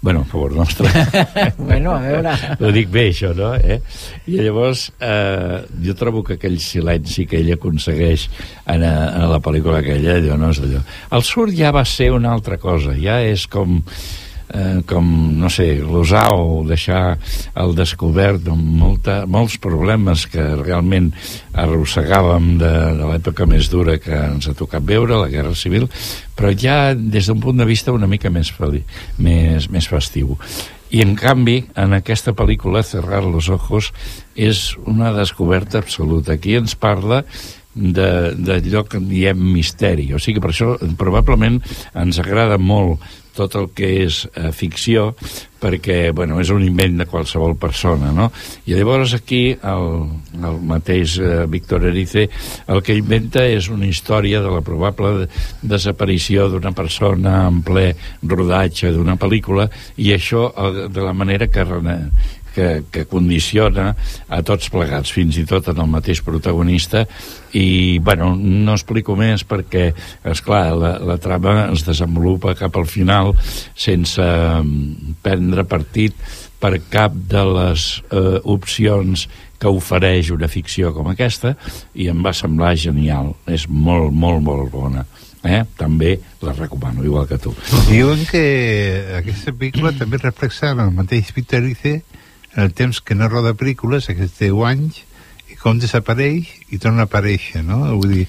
[0.00, 0.88] Bueno, a favor nostre
[1.58, 2.34] bueno, a veure...
[2.60, 3.50] ho dic bé, això, no?
[3.56, 3.80] Eh?
[4.30, 8.28] I llavors, eh, jo trobo que aquell silenci que ell aconsegueix
[8.66, 10.84] en, a, en la pel·lícula aquella, allò no és allò.
[11.18, 13.80] El surt ja va ser una altra cosa, ja és com
[14.54, 15.04] eh, com,
[15.38, 17.18] no sé, l'usar o deixar
[17.54, 21.10] al descobert molta, molts problemes que realment
[21.58, 25.88] arrossegàvem de, de l'època més dura que ens ha tocat veure, la Guerra Civil,
[26.38, 28.84] però ja des d'un punt de vista una mica més, feli,
[29.18, 30.36] més, més festiu.
[30.88, 33.92] I en canvi, en aquesta pel·lícula, Cerrar los ojos,
[34.34, 36.32] és una descoberta absoluta.
[36.32, 37.24] Aquí ens parla
[37.78, 40.08] d'allò que diem misteri.
[40.16, 41.60] O sigui, per això probablement
[41.94, 43.04] ens agrada molt
[43.38, 45.12] tot el que és eh, ficció,
[45.58, 48.28] perquè bueno, és un invent de qualsevol persona no?
[48.66, 49.88] i llavors aquí el,
[50.38, 52.28] el mateix eh, Víctor Erice
[52.70, 55.26] el que inventa és una història de la probable
[55.62, 57.88] desaparició d'una persona en ple
[58.22, 61.66] rodatge d'una pel·lícula i això eh, de la manera que,
[62.58, 63.92] que, que condiciona
[64.26, 67.04] a tots plegats, fins i tot en el mateix protagonista
[67.54, 69.92] i, bueno, no explico més perquè,
[70.26, 73.36] és clar la, la trama es desenvolupa cap al final
[73.78, 76.18] sense mm, prendre partit
[76.58, 81.54] per cap de les eh, opcions que ofereix una ficció com aquesta
[81.94, 83.32] i em va semblar genial.
[83.46, 85.06] És molt, molt, molt bona.
[85.46, 85.62] Eh?
[85.78, 87.54] També la recomano, igual que tu.
[87.86, 88.42] Diuen que
[89.20, 92.00] aquesta pel·lícula també reflexa el mateix Peter dice
[92.56, 95.02] el temps que no roda pel·lícules, aquests 10 anys,
[95.48, 97.80] i com desapareix i torna a aparèixer, no?
[97.96, 98.28] Vull dir,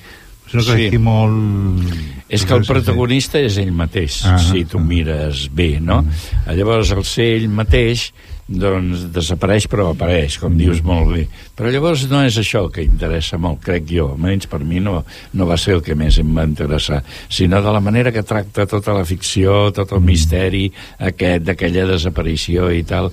[0.49, 0.88] és una cosa sí.
[0.89, 1.93] aquí molt...
[2.29, 6.01] És que el protagonista és ell mateix, ah, si tu mires bé, no?
[6.45, 6.53] Ah.
[6.58, 8.10] Llavors, el ser ell mateix
[8.49, 11.25] doncs desapareix però apareix, com dius molt bé.
[11.58, 15.03] Però llavors no és això que interessa molt, crec jo, almenys per mi no,
[15.38, 18.65] no va ser el que més em va interessar, sinó de la manera que tracta
[18.69, 20.65] tota la ficció, tot el misteri
[21.12, 23.12] aquest d'aquella desaparició i tal,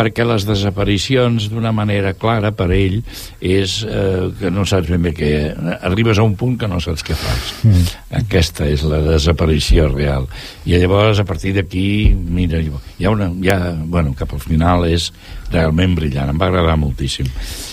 [0.00, 3.00] perquè les desaparicions d'una manera clara per ell
[3.40, 5.32] és eh, que no saps ben bé què
[5.80, 7.99] arribes a un punt que no saps què fas mm.
[8.10, 10.26] Aquesta és la desaparició real
[10.66, 14.86] i llavors a partir d'aquí mira, hi ha una hi ha, bueno, cap al final
[14.88, 15.12] és
[15.50, 17.28] realment brillant, em va agradar moltíssim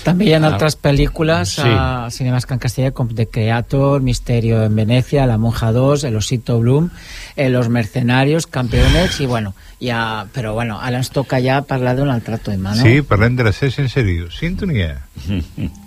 [0.06, 1.66] també hi ha ah, altres pel·lícules sí.
[1.66, 6.20] a cinemes que en castellà com The Creator, Misterio en Venecia La Monja 2, El
[6.22, 6.92] Osito Bloom
[7.36, 12.14] eh, Los Mercenarios, Campeones i bueno, ja, però bueno, ara ens toca ja parlar d'un
[12.14, 12.82] altre tema, no?
[12.82, 14.32] Sí, parlem de la sèrie en sèrio.
[14.34, 14.98] Sintonia.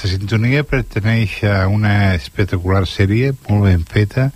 [0.00, 4.30] Aquesta sintonia perteneix a una espectacular sèrie molt ben feta.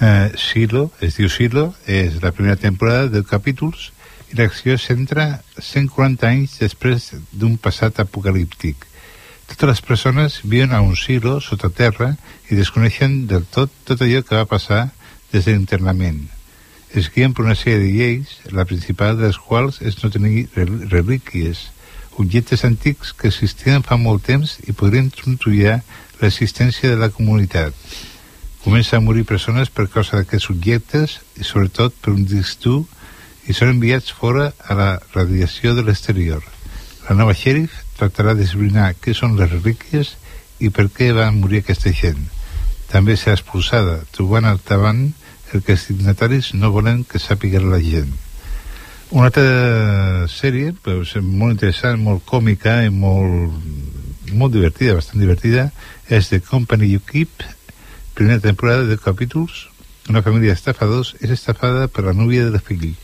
[0.00, 3.90] Eh, Silo, es diu Silo és la primera temporada de capítols
[4.32, 5.26] i l'acció centra
[5.58, 8.88] 140 anys després d'un passat apocalíptic.
[9.52, 12.14] Totes les persones viuen a un silo sota terra
[12.48, 14.82] i desconeixen del tot tot allò que va passar
[15.28, 16.22] des de l'internament.
[16.96, 20.48] Es guien per una sèrie de lleis la principal de les quals és no tenir
[20.56, 21.66] relíquies
[22.18, 25.80] objectes antics que existien fa molt temps i podrien trontollar
[26.20, 27.74] l'existència de la comunitat.
[28.64, 32.80] Comença a morir persones per causa d'aquests objectes i sobretot per un dur
[33.46, 36.42] i són enviats fora a la radiació de l'exterior.
[37.06, 40.16] La nova xèrif tractarà d'esbrinar què són les relíquies
[40.58, 42.26] i per què van morir aquesta gent.
[42.90, 45.12] També serà expulsada, trobant al davant
[45.52, 48.25] el que els dignataris no volen que sàpiga la gent.
[49.14, 53.54] Una altra sèrie, però molt interessant, molt còmica i molt,
[54.34, 55.68] molt divertida, bastant divertida,
[56.10, 57.44] és The Company You Keep,
[58.18, 59.68] primera temporada de capítols.
[60.10, 62.96] Una família d'estafadors és estafada per la núvia del fill.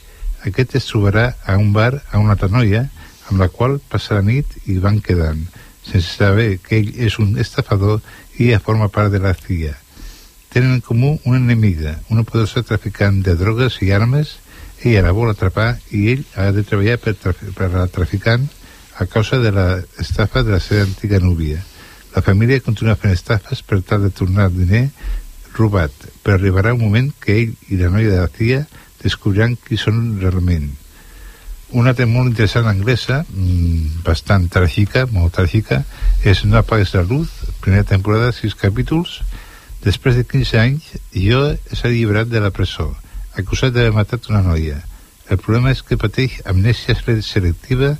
[0.42, 2.88] Aquest es trobarà a un bar a una altra noia
[3.30, 5.46] amb la qual passa la nit i van quedant,
[5.86, 8.02] sense saber que ell és un estafador
[8.40, 9.78] i ella forma part de la CIA.
[10.50, 14.40] Tenen en comú una enemiga, una poderosa traficant de drogues i armes
[14.84, 18.48] ella la vol atrapar i ell ha de treballar per, per la traficant
[18.98, 21.62] a causa de l'estafa de la seva antiga núvia.
[22.14, 24.84] La família continua fent estafes per tal de tornar el diner
[25.56, 25.92] robat,
[26.22, 28.62] però arribarà un moment que ell i la noia de la tia
[29.02, 30.70] descobriran qui són realment.
[31.72, 35.80] Una té molt interessant anglesa, mmm, bastant tràgica, molt tràgica,
[36.24, 37.30] és No apagues la luz,
[37.64, 39.22] primera temporada, sis capítols.
[39.82, 41.40] Després de 15 anys, jo
[41.72, 42.92] s'ha alliberat de la presó,
[43.38, 44.82] acusat d'haver matat una noia.
[45.30, 47.94] El problema és que pateix amnèsia selectiva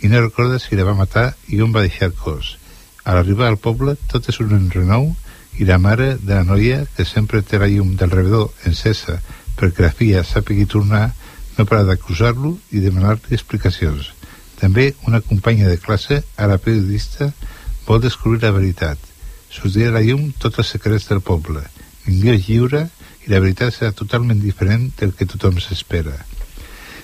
[0.00, 2.56] i no recorda si la va matar i on va deixar el cos.
[3.04, 5.10] A l'arribar al poble, tot és un enrenou
[5.58, 9.18] i la mare de la noia, que sempre té la llum del rebedor encesa
[9.58, 11.10] perquè la filla sàpigui tornar,
[11.58, 14.12] no para d'acusar-lo i demanar-li explicacions.
[14.60, 17.32] També una companya de classe, ara periodista,
[17.86, 18.98] vol descobrir la veritat.
[19.50, 21.64] Sortirà a la llum tots els secrets del poble.
[22.06, 22.84] Ningú és lliure
[23.28, 26.16] i la veritat serà totalment diferent del que tothom s'espera.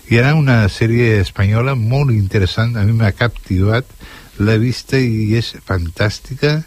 [0.09, 3.89] Hi ha una sèrie espanyola molt interessant, a mi m'ha captivat,
[4.41, 6.63] l'he vista i és fantàstica,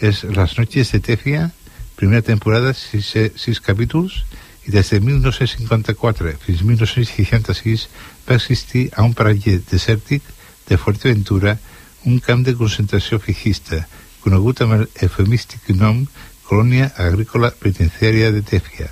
[0.00, 1.48] és Las noches de Tefia,
[1.96, 4.22] primera temporada, sis, sis capítols,
[4.68, 7.86] i des de 1954 fins 1966
[8.28, 10.22] va existir a un paratge desèrtic
[10.68, 11.56] de Fuerteventura
[12.04, 13.86] un camp de concentració fijista,
[14.20, 16.04] conegut amb el eufemístic nom
[16.48, 18.88] Colònia Agrícola Penitenciària de Tèfia,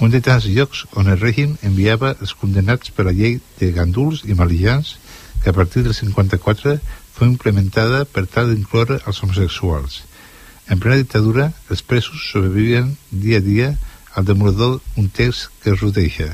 [0.00, 4.22] un de tants llocs on el règim enviava els condenats per la llei de ganduls
[4.24, 4.94] i malillans
[5.42, 6.78] que a partir del 54
[7.16, 10.02] fou implementada per tal d'incloure els homosexuals.
[10.72, 13.68] En plena dictadura, els presos sobrevivien dia a dia
[14.16, 16.32] al demorador un text que es rodeja,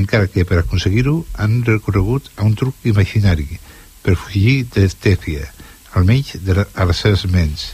[0.00, 3.60] encara que per aconseguir-ho han recorregut a un truc imaginari
[4.02, 5.44] per fugir de l'estèfia,
[5.92, 7.68] almenys de la, a les seves ments.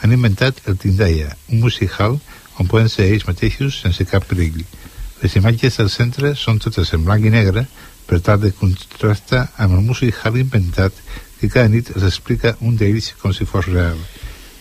[0.00, 2.18] Han inventat el Tindaya, un musical
[2.60, 4.62] on poden ser ells mateixos sense cap perill.
[5.20, 7.66] Les imatges del centre són totes en blanc i negre
[8.08, 10.96] per tal de contrastar amb el musical inventat
[11.40, 14.00] que cada nit els explica un d'ells com si fos real.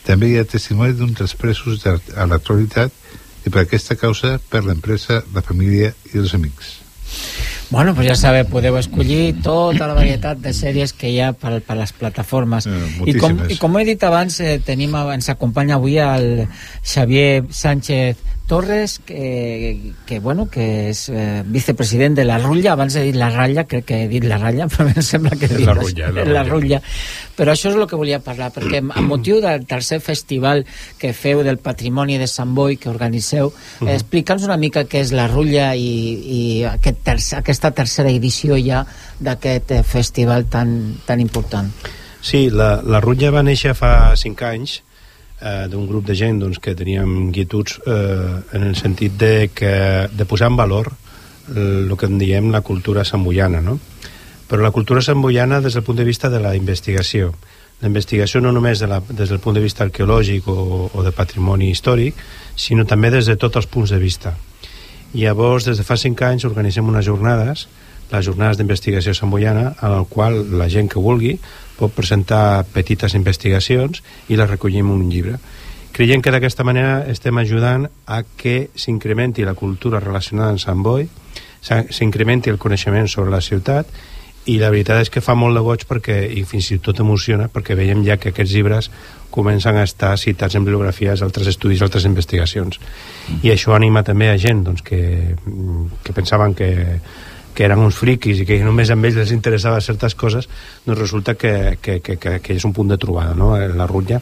[0.08, 2.92] També hi ha testimoni d'un dels presos a l'actualitat
[3.46, 6.89] i per aquesta causa per l'empresa, la família i els amics.
[7.70, 11.60] Bueno, pues ja sabeu, podeu escollir tota la varietat de sèries que hi ha per,
[11.62, 12.66] per les plataformes.
[12.66, 13.38] Eh, I, com.
[13.46, 16.48] I com he dit abans, eh, tenim, ens acompanya avui el
[16.82, 23.04] Xavier Sánchez Torres, que, que, bueno, que és eh, vicepresident de la Rutlla, abans he
[23.06, 25.68] dit la Ratlla, crec que he dit la Ratlla, però em sembla que he dit
[25.70, 26.44] la Rutlla, la la.
[26.48, 26.80] Rutlla.
[27.38, 30.66] Però això és el que volia parlar, perquè amb motiu del tercer festival
[30.98, 33.88] que feu del patrimoni de Sant Boi, que organiseu, Mhm.
[33.88, 35.88] eh, explica'ns una mica què és la Rutlla i,
[36.26, 36.42] i
[36.74, 38.82] aquest tercer, aquesta tercera edició ja
[39.20, 41.70] d'aquest eh, festival tan, tan important.
[42.20, 44.80] Sí, la, la Rutlla va néixer fa 5 anys
[45.42, 50.08] eh, d'un grup de gent doncs, que teníem inquietuds eh, en el sentit de, que,
[50.12, 50.92] de posar en valor
[51.56, 53.80] el, que en diem la cultura samboiana, no?
[54.50, 57.34] Però la cultura samboiana des del punt de vista de la investigació.
[57.82, 61.14] La investigació no només de la, des del punt de vista arqueològic o, o de
[61.16, 62.18] patrimoni històric,
[62.56, 64.36] sinó també des de tots els punts de vista.
[65.14, 67.68] I llavors, des de fa 5 anys, organitzem unes jornades,
[68.12, 71.38] les jornades d'investigació samboiana, en el qual la gent que vulgui
[71.80, 75.40] pot presentar petites investigacions i les recollim en un llibre.
[75.96, 81.08] Creiem que d'aquesta manera estem ajudant a que s'incrementi la cultura relacionada amb Sant Boi,
[81.60, 83.90] s'incrementi el coneixement sobre la ciutat
[84.48, 87.50] i la veritat és que fa molt de goig perquè, i fins i tot emociona
[87.52, 88.90] perquè veiem ja que aquests llibres
[89.30, 92.80] comencen a estar citats en bibliografies, altres estudis, altres investigacions.
[93.44, 95.36] I això anima també a gent doncs, que,
[96.04, 96.72] que pensaven que,
[97.60, 100.46] que eren uns friquis i que només a ells les interessava certes coses,
[100.86, 104.22] doncs resulta que, que, que, que, que és un punt de trobada, no?, la rutlla.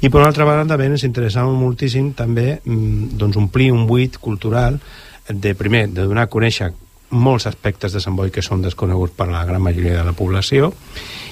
[0.00, 4.16] I per una altra banda també ens interessava moltíssim també mm, doncs, omplir un buit
[4.16, 4.80] cultural
[5.28, 6.70] de, primer, de donar a conèixer
[7.10, 10.72] molts aspectes de Sant Boi que són desconeguts per la gran majoria de la població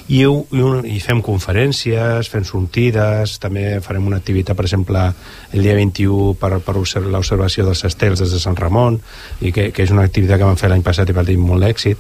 [0.09, 5.03] i, ho- i, un, i fem conferències, fem sortides, també farem una activitat, per exemple,
[5.53, 9.01] el dia 21 per, per obser- l'observació dels estels des de Sant Ramon,
[9.43, 11.67] i que, que és una activitat que vam fer l'any passat i va tenir molt
[11.67, 11.99] d'èxit.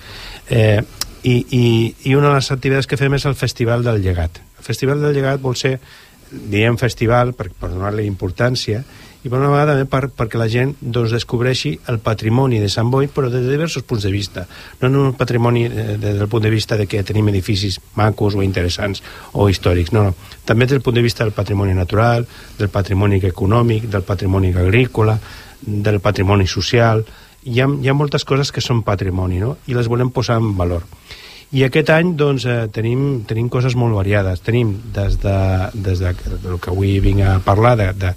[0.54, 0.80] Eh,
[1.26, 1.64] i, i,
[2.06, 4.38] I una de les activitats que fem és el Festival del Llegat.
[4.60, 5.74] El Festival del Llegat vol ser,
[6.30, 8.84] diem festival per, per donar-li importància,
[9.26, 12.92] i per una vegada també per, perquè la gent doncs, descobreixi el patrimoni de Sant
[12.92, 14.44] Boi però des de diversos punts de vista
[14.80, 18.38] no en un patrimoni eh, des del punt de vista de que tenim edificis macos
[18.38, 20.14] o interessants o històrics, no, no.
[20.46, 22.26] també des del punt de vista del patrimoni natural
[22.58, 25.18] del patrimoni econòmic, del patrimoni agrícola
[25.66, 27.02] del patrimoni social
[27.42, 29.56] hi ha, hi ha moltes coses que són patrimoni no?
[29.66, 30.86] i les volem posar en valor
[31.54, 34.40] i aquest any doncs, eh, tenim, tenim coses molt variades.
[34.42, 35.36] Tenim des de,
[35.74, 36.11] des de,
[36.42, 38.11] del que avui vinc a parlar, de, de,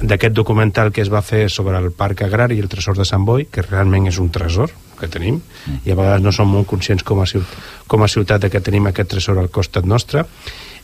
[0.00, 3.24] d'aquest documental que es va fer sobre el parc agrari i el tresor de Sant
[3.24, 5.40] Boi, que realment és un tresor que tenim,
[5.84, 7.52] i a vegades no som molt conscients com a ciutat,
[7.86, 10.24] com a ciutat de que tenim aquest tresor al costat nostre.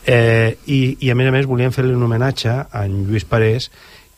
[0.05, 3.69] Eh, i, I a més a més volíem fer un homenatge a en Lluís Parés,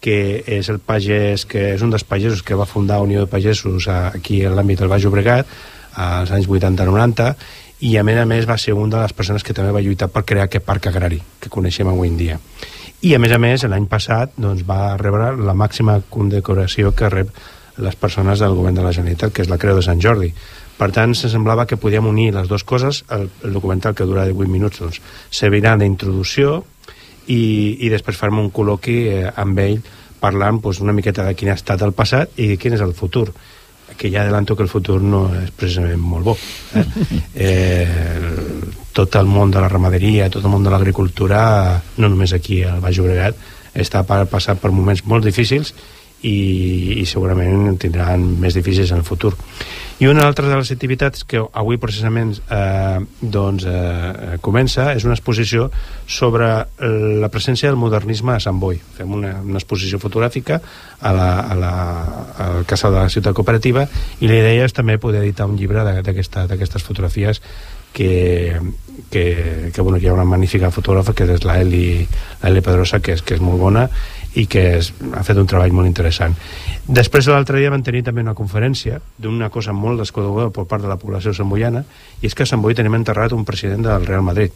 [0.01, 3.87] que és el pagès, que és un dels pagesos que va fundar Unió de Pagesos
[3.89, 5.49] aquí en l'àmbit del Baix Llobregat
[5.95, 7.31] als anys 80-90
[7.87, 10.09] i a més a més va ser una de les persones que també va lluitar
[10.11, 12.39] per crear aquest parc agrari que coneixem avui en dia
[13.01, 17.33] i a més a més l'any passat doncs, va rebre la màxima condecoració que rep
[17.77, 20.31] les persones del govern de la Generalitat que és la Creu de Sant Jordi.
[20.75, 24.25] Per tant, se semblava que podíem unir les dues coses el, el documental que dura
[24.27, 26.61] 18 minuts doncs, servirà d'introducció
[27.27, 29.79] i, i després farem un col·loqui eh, amb ell
[30.19, 33.29] parlant pues, una miqueta de quin ha estat el passat i quin és el futur
[33.97, 36.37] que ja adelanto que el futur no és precisament molt bo
[36.75, 36.85] eh?
[37.47, 38.61] eh,
[38.95, 42.81] tot el món de la ramaderia tot el món de l'agricultura no només aquí al
[42.83, 43.37] Baix Llobregat
[43.75, 45.73] està per passar per moments molt difícils
[46.25, 46.37] i,
[47.01, 49.35] i segurament tindran més difícils en el futur
[49.97, 55.15] i una altra de les activitats que avui precisament eh, doncs, eh, comença és una
[55.15, 55.69] exposició
[56.05, 56.49] sobre
[57.23, 58.81] la presència del modernisme a Sant Boi.
[58.97, 60.59] Fem una, una exposició fotogràfica
[60.99, 61.71] a la, a la,
[62.47, 63.85] al casal de la ciutat cooperativa
[64.19, 67.39] i la idea és també poder editar un llibre d'aquestes fotografies
[67.95, 68.59] que,
[69.09, 71.55] que, que, bueno, que hi ha una magnífica fotògrafa que és la
[72.65, 73.87] Pedrosa que és, que és molt bona
[74.35, 76.35] i que és, ha fet un treball molt interessant.
[76.85, 80.91] Després l'altre dia van tenir també una conferència d'una cosa molt desconeguda per part de
[80.91, 81.85] la població samboiana
[82.21, 84.53] i és que a Sant Boi tenim enterrat un president del Real Madrid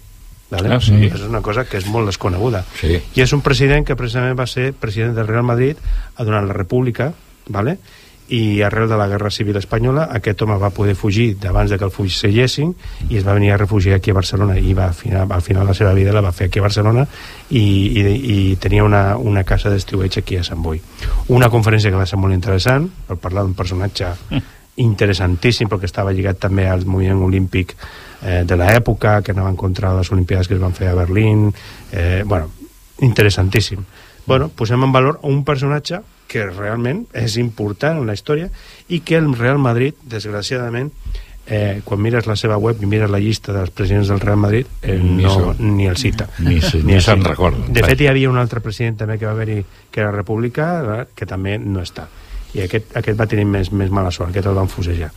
[0.50, 0.74] Vale?
[0.74, 1.06] Ah, sí.
[1.06, 2.64] És una cosa que és molt desconeguda.
[2.80, 2.98] Sí.
[2.98, 5.78] I és un president que precisament va ser president del Real Madrid
[6.18, 7.12] durant la República,
[7.54, 7.78] ¿vale?
[8.30, 11.88] I arrel de la Guerra Civil Espanyola aquest home va poder fugir d'abans de que
[11.88, 12.76] el fugissellessin
[13.10, 14.60] i es va venir a refugiar aquí a Barcelona.
[14.60, 17.08] I va, al final, al final la seva vida la va fer aquí a Barcelona
[17.50, 18.06] i, i,
[18.36, 20.82] i tenia una, una casa d'estiueig aquí a Sant Boi.
[21.36, 24.14] Una conferència que va ser molt interessant per parlar d'un personatge
[24.80, 29.92] interessantíssim perquè estava lligat també al moviment olímpic eh, de l'època que anava en contra
[29.92, 31.50] de les Olimpiades que es van fer a Berlín
[31.92, 32.52] eh, bueno,
[33.02, 33.84] interessantíssim.
[34.26, 36.00] Bueno, posem en valor un personatge
[36.30, 38.52] que realment és important en la història
[38.94, 40.92] i que el Real Madrid, desgraciadament,
[41.50, 44.68] eh, quan mires la seva web i mires la llista dels presidents del Real Madrid
[44.84, 46.28] eh, Ni no, so- ni el cita.
[46.46, 47.66] Ni se- ni el se'n recorda.
[47.68, 50.68] de fet hi havia un altre president també que va haver-hi que era República
[51.02, 52.06] eh, que també no està.
[52.54, 55.12] I aquest, aquest va tenir més, més mala sort aquest el van fusejar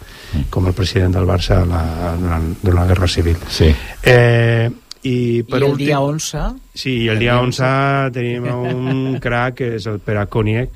[0.53, 1.81] com el president del Barça la,
[2.21, 3.37] durant, durant la Guerra Civil.
[3.49, 3.71] Sí.
[4.03, 4.71] eh,
[5.05, 6.43] i per I el últim, dia 11
[6.75, 10.71] Sí, i el dia 11 tenim un crac que és el Pere Koniec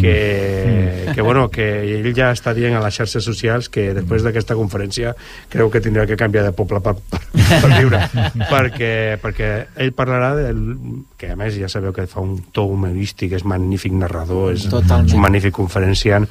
[0.00, 1.66] que, que, bueno, que
[1.98, 5.14] ell ja està dient a les xarxes socials que després d'aquesta conferència
[5.52, 8.02] creu que tindrà que canviar de poble per, per, per viure
[8.52, 10.60] perquè, perquè ell parlarà del,
[11.18, 15.08] que a més ja sabeu que fa un to humorístic és magnífic narrador és, Totalment.
[15.10, 16.28] és un magnífic conferenciant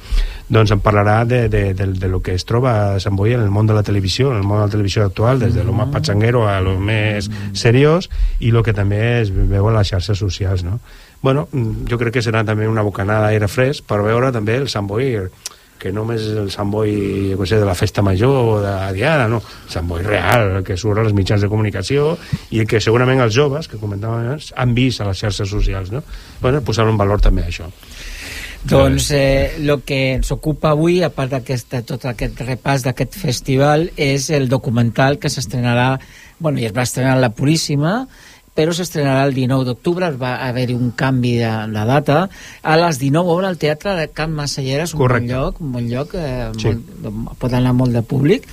[0.48, 3.44] doncs en parlarà de, de, de, de lo que es troba a Sant Boi en
[3.44, 5.76] el món de la televisió en el món de la televisió actual des de lo
[5.76, 8.08] més patxanguero a lo més seriós
[8.40, 10.80] i lo que també es veu a les xarxes socials no?
[11.22, 11.48] Bueno,
[11.88, 15.16] jo crec que serà també una bocanada d'aire fresc per veure també el Sant Boi
[15.78, 16.92] que no és el Sant Boi
[17.38, 19.40] què sé, de la festa major o de la Diada, no,
[19.70, 22.16] Sant Boi real, que surt als mitjans de comunicació
[22.50, 26.02] i que segurament els joves, que comentàvem abans, han vist a les xarxes socials, no?
[26.42, 27.70] Bueno, posar en valor també això.
[28.68, 33.86] Doncs eh, el que ens ocupa avui, a part d'aquest tot aquest repàs d'aquest festival,
[33.96, 35.92] és el documental que s'estrenarà,
[36.42, 38.00] bueno, ja es va estrenar la Puríssima,
[38.58, 42.16] però s'estrenarà el 19 d'octubre, va haver-hi un canvi de, de data.
[42.66, 45.28] A les 19 hores al Teatre de Can Massallera és un Correcte.
[45.30, 46.72] bon lloc, un bon lloc eh, Sí.
[46.74, 48.48] molt, pot anar molt de públic.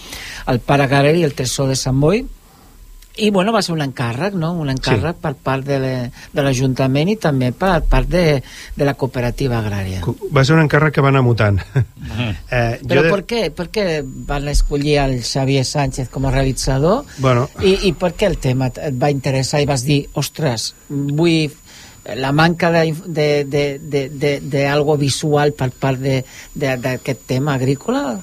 [0.45, 2.21] El Pare Garer i el Tresor de Sant Boi,
[3.17, 4.51] i bueno, va ser un encàrrec, no?
[4.59, 5.21] Un encàrrec sí.
[5.23, 8.41] per part de l'Ajuntament i també per part de,
[8.75, 10.01] de la cooperativa agrària.
[10.35, 11.61] Va ser un encàrrec que va anar mutant.
[12.51, 17.05] eh, Però de- per què, per què van escollir el Xavier Sánchez com a realitzador
[17.17, 21.51] Bueno, i, i per què el tema et va interessar i vas dir, ostres, vull
[22.15, 27.23] la manca de, de, de, de, de, de algo visual per part de- de- d'aquest
[27.31, 28.19] tema agrícola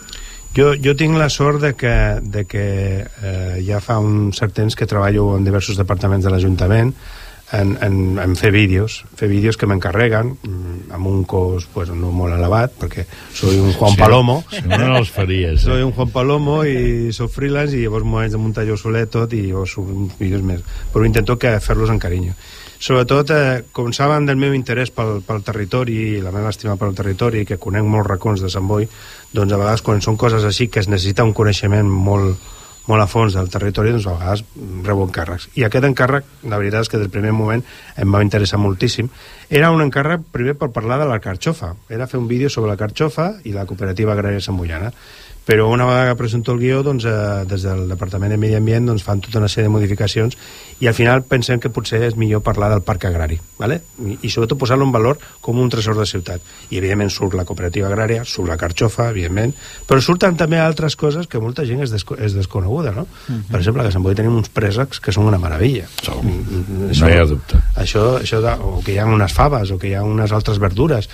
[0.57, 2.64] Jo, jo tinc la sort de que, de que
[3.00, 6.92] eh, ja fa un cert temps que treballo en diversos departaments de l'Ajuntament
[7.57, 12.12] en, en, en fer vídeos, fer vídeos que m'encarreguen mm, amb un cost pues, no
[12.12, 13.05] molt elevat, perquè
[13.36, 14.38] soy un Juan Sí, Palomo.
[14.53, 15.64] si no, no els faries, eh?
[15.66, 19.09] Soy un Juan Palomo i soc freelance i llavors m'ho haig de muntar jo solet
[19.12, 20.64] tot i llavors uns vídeos més.
[20.92, 22.32] Però intento que fer-los en carinyo.
[22.83, 26.97] Sobretot, eh, com saben del meu interès pel, pel territori i la meva estima pel
[26.99, 28.89] territori, que conec molts racons de Sant Boi,
[29.30, 32.43] doncs a vegades quan són coses així que es necessita un coneixement molt,
[32.91, 34.43] molt a fons del territori, doncs a vegades
[34.83, 35.53] rebo encàrrecs.
[35.55, 37.62] I aquest encàrrec, la veritat és que del primer moment
[38.03, 39.14] em va interessar moltíssim.
[39.47, 42.80] Era un encàrrec primer per parlar de la carxofa, era fer un vídeo sobre la
[42.80, 44.91] carxofa i la cooperativa agrària samboiana.
[45.45, 48.86] Però una vegada que presento el guió doncs, eh, des del Departament de Medi Ambient
[48.86, 50.36] doncs, fan tota una sèrie de modificacions
[50.80, 53.80] i al final pensem que potser és millor parlar del parc agrari ¿vale?
[53.99, 57.47] I, i sobretot posar-lo en valor com un tresor de ciutat i evidentment surt la
[57.49, 59.55] cooperativa agrària surt la carxofa, evidentment
[59.88, 63.03] però surten també altres coses que molta gent és, desco és desconeguda no?
[63.03, 63.43] Uh -huh.
[63.51, 66.22] per exemple, que a Sant Boi tenim uns préssecs que són una meravella Som.
[66.24, 69.88] no hi ha dubte això, això de, o que hi ha unes faves o que
[69.88, 71.09] hi ha unes altres verdures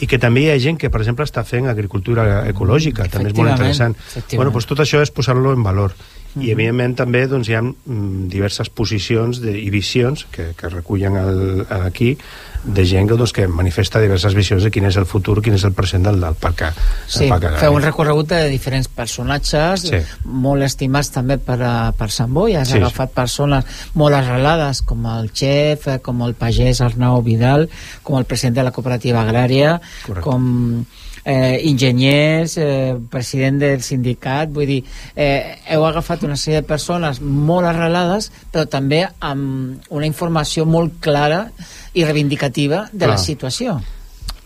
[0.00, 3.38] i que també hi ha gent que, per exemple, està fent agricultura ecològica, també és
[3.38, 3.94] molt interessant.
[4.34, 5.94] Bueno, doncs tot això és posar-lo en valor.
[6.40, 11.16] I, evidentment, també doncs, hi ha mm, diverses posicions de, i visions que, que recullen
[11.20, 12.16] el, aquí
[12.64, 15.64] de gent que, doncs, que manifesta diverses visions de quin és el futur, quin és
[15.68, 16.62] el present del, del parc,
[17.06, 20.00] Sí, parc feu un recorregut de diferents personatges, Sí.
[20.24, 21.58] molt estimats també per,
[21.98, 22.80] per Sant Boi, has Sí, sí.
[22.80, 23.64] agafat persones
[23.94, 27.68] molt arrelades, com el xef, com el pagès Arnau Vidal,
[28.02, 30.24] com el president de la cooperativa agrària, Correcte.
[30.24, 30.84] com
[31.24, 34.84] eh, enginyers, eh, president del sindicat, vull dir,
[35.16, 41.00] eh, heu agafat una sèrie de persones molt arrelades, però també amb una informació molt
[41.00, 41.50] clara
[41.94, 43.24] i reivindicativa de la Clar.
[43.24, 43.80] situació.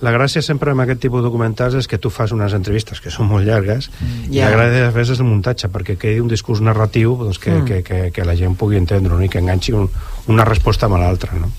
[0.00, 3.10] La gràcia sempre amb aquest tipus de documentals és que tu fas unes entrevistes que
[3.10, 3.90] són molt llargues
[4.30, 4.44] i Ja.
[4.48, 7.64] la gràcia a vegades és el muntatge perquè quedi un discurs narratiu doncs, que, Mm.
[7.64, 9.20] que, que, que la gent pugui entendre no?
[9.24, 9.90] i que enganxi un,
[10.28, 11.50] una resposta amb l'altra no?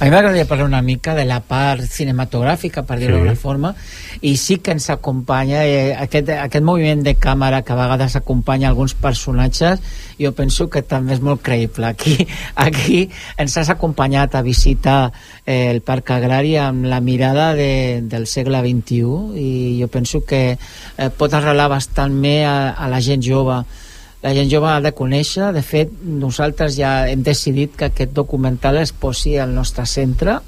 [0.00, 3.14] A mi m'agradaria parlar una mica de la part cinematogràfica, per dir-ho Sí.
[3.14, 3.74] d'alguna forma,
[4.22, 8.68] i sí que ens acompanya eh, aquest, aquest moviment de càmera que a vegades acompanya
[8.68, 9.80] alguns personatges,
[10.18, 11.86] jo penso que també és molt creïble.
[11.86, 12.26] Aquí,
[12.56, 15.12] aquí ens has acompanyat a visitar
[15.46, 20.58] eh, el Parc Agrari amb la mirada de, del segle XXI i jo penso que
[20.58, 23.62] eh, pot arrelar bastant més a, a la gent jove
[24.24, 25.90] la gent jove ha de conèixer de fet
[26.24, 30.38] nosaltres ja hem decidit que aquest documental es posi al nostre centre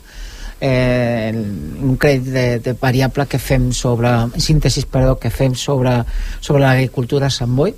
[0.60, 4.08] eh, un crèdit de, de variable que fem sobre
[4.40, 5.98] síntesis perdó, que fem sobre,
[6.40, 7.74] sobre l'agricultura a Sant Boi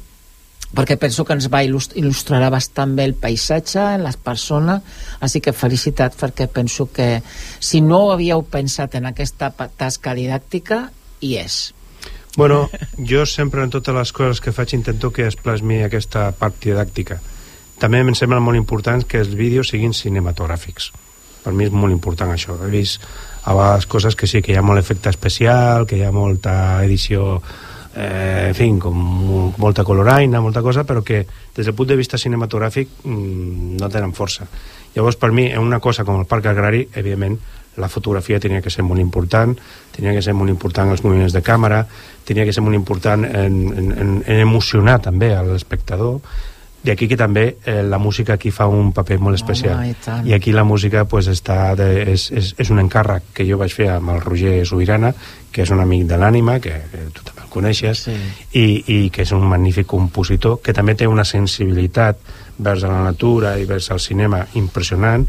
[0.68, 4.82] perquè penso que ens va il·lust- il·lustrarà bastant bé el paisatge, les persones,
[5.24, 9.48] així que felicitat perquè penso que si no havíeu pensat en aquesta
[9.80, 10.82] tasca didàctica,
[11.24, 11.56] hi és.
[12.38, 12.70] Bueno,
[13.02, 17.16] jo sempre en totes les coses que faig intento que es plasmi aquesta part didàctica.
[17.82, 20.92] També em sembla molt important que els vídeos siguin cinematogràfics.
[21.42, 22.54] Per mi és molt important això.
[22.62, 23.02] He vist
[23.42, 26.54] a vegades coses que sí, que hi ha molt efecte especial, que hi ha molta
[26.86, 27.42] edició
[27.96, 29.02] eh, en fi, com
[29.58, 31.24] molta coloraina, molta cosa, però que
[31.56, 34.46] des del punt de vista cinematogràfic mm, no tenen força.
[34.94, 37.40] Llavors, per mi, en una cosa com el Parc Agrari, evidentment,
[37.78, 39.54] la fotografia tenia que ser molt important,
[39.94, 41.84] tenia que ser molt important els moviments de càmera,
[42.28, 46.20] tenia que ser molt important en, en, en, emocionar també a l'espectador,
[46.84, 49.80] i aquí que també eh, la música aquí fa un paper molt especial.
[49.84, 50.26] i tant.
[50.26, 53.74] I aquí la música pues, està de, és, és, és un encàrrec que jo vaig
[53.74, 55.10] fer amb el Roger Sobirana,
[55.50, 58.14] que és un amic de l'ànima, que, que tu també el coneixes, Sí.
[58.54, 62.22] i, i que és un magnífic compositor, que també té una sensibilitat
[62.58, 65.26] vers la natura i vers el cinema impressionant,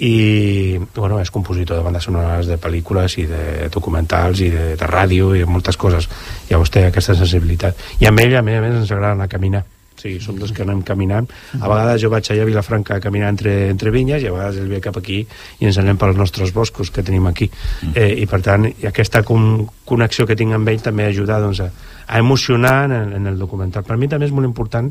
[0.00, 4.88] i bueno, és compositor de bandes sonores de pel·lícules i de documentals i de, de
[4.88, 6.08] ràdio i de moltes coses.
[6.48, 7.76] Llavors té aquesta sensibilitat.
[8.00, 9.62] I amb ell a més a més ens agrada anar a caminar.
[10.00, 11.28] O sigui, som dos que anem caminant.
[11.58, 14.62] A vegades jo vaig allà a Vilafranca a caminar entre, entre vinyes i a vegades
[14.62, 17.50] ell ve cap aquí i ens anem pels nostres boscos que tenim aquí.
[17.92, 21.68] Eh, i per tant aquesta con connexió que tinc amb ell també ajuda doncs, a,
[22.08, 23.84] a emocionar en, en el documental.
[23.84, 24.88] Per mi també és molt important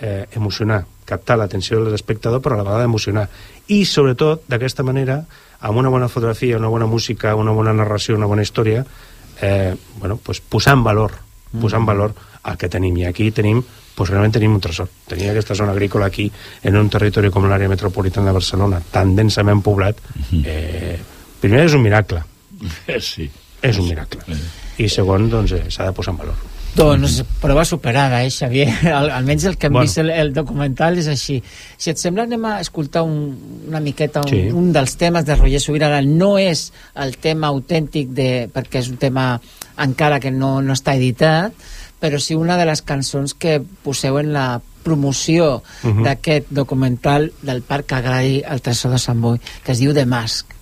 [0.00, 3.28] eh, emocionar, captar l'atenció de l'espectador però a la vegada emocionar
[3.68, 5.22] i sobretot d'aquesta manera
[5.60, 8.84] amb una bona fotografia, una bona música una bona narració, una bona història
[9.40, 11.18] eh, bueno, pues, posar en valor
[11.60, 13.62] posar en valor el que tenim i aquí tenim
[13.98, 14.86] pues realment tenim un tresor.
[15.10, 16.28] Tenir aquesta zona agrícola aquí,
[16.62, 19.98] en un territori com l'àrea metropolitana de Barcelona, tan densament poblat,
[20.38, 20.94] eh,
[21.42, 22.22] primer és un miracle.
[23.10, 23.26] Sí.
[23.58, 24.22] És un miracle.
[24.78, 26.57] I segon, doncs, eh, s'ha de posar en valor.
[26.76, 28.68] Doncs prova superada, eh, Xavier?
[28.94, 29.86] Al, almenys el que hem Bueno.
[29.86, 31.40] vist el, el documental és així.
[31.76, 33.16] Si et sembla, anem a escoltar un,
[33.68, 34.42] una miqueta un, Sí.
[34.54, 36.00] un dels temes de Roger Sobirana.
[36.06, 39.40] No és el tema autèntic, de, perquè és un tema
[39.78, 41.52] encara que no, no està editat,
[41.98, 46.04] però sí una de les cançons que poseu en la promoció Mhm.
[46.04, 50.54] d'aquest documental del Parc Agrari al Tresor de Sant Boi, que es diu The Mask.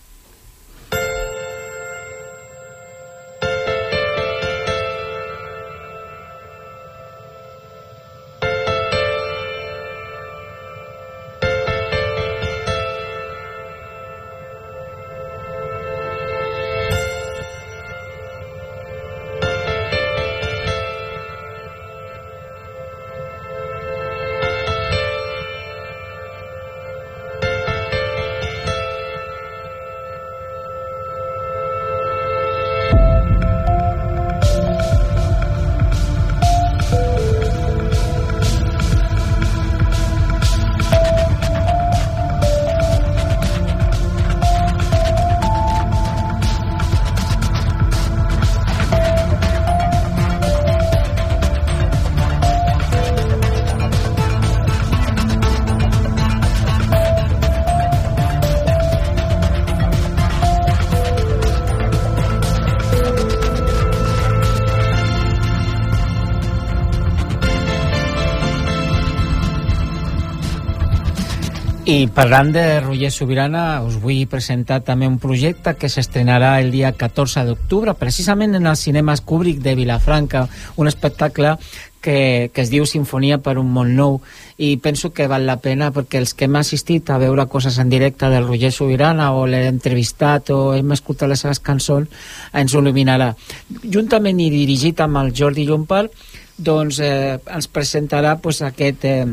[72.16, 77.42] Parlant de Roger Sobirana, us vull presentar també un projecte que s'estrenarà el dia 14
[77.44, 80.46] d'octubre, precisament en els cinemes Kubrick de Vilafranca,
[80.80, 81.58] un espectacle
[82.00, 84.16] que, que es diu Sinfonia per un món nou
[84.56, 87.92] i penso que val la pena perquè els que hem assistit a veure coses en
[87.92, 92.80] directe del Roger Sobirana o l'hem entrevistat o hem escoltat les seves cançons ens ho
[92.80, 93.34] il·luminarà.
[93.82, 96.16] Juntament i dirigit amb el Jordi Llompart
[96.56, 99.26] doncs eh, ens presentarà pues, aquest eh,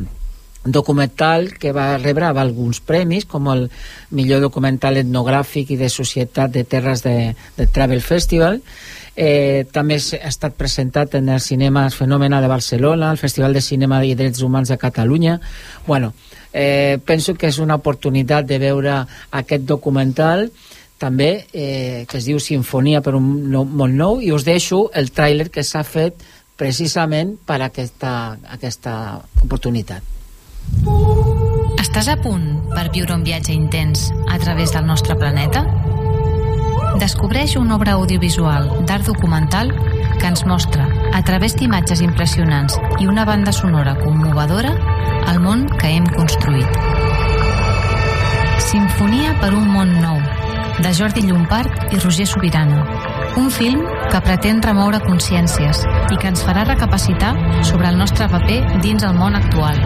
[0.64, 3.70] documental que va rebre alguns premis com el
[4.12, 8.62] millor documental etnogràfic i de societat de terres de, de Travel Festival.
[9.16, 14.02] Eh, també ha estat presentat en el cinema Fenòmena de Barcelona el Festival de Cinema
[14.06, 15.40] i Drets Humans de Catalunya.
[15.86, 16.14] Bueno,
[16.54, 20.50] eh, penso que és una oportunitat de veure aquest documental
[20.98, 25.12] també eh, que es diu Sinfonia per un no, món nou i us deixo el
[25.12, 26.24] tràiler que s'ha fet
[26.56, 28.96] precisament per aquesta, aquesta
[29.44, 30.23] oportunitat
[31.82, 35.66] Estàs a punt per viure un viatge intens a través del nostre planeta?
[37.02, 39.72] Descobreix una obra audiovisual d'art documental
[40.20, 44.74] que ens mostra, a través d'imatges impressionants i una banda sonora commovedora,
[45.32, 46.80] el món que hem construït.
[48.64, 50.22] Sinfonia per un món nou,
[50.80, 52.86] de Jordi Llompart i Roger Sobirana.
[53.38, 55.84] Un film que pretén remoure consciències
[56.14, 57.34] i que ens farà recapacitar
[57.66, 59.82] sobre el nostre paper dins el món actual.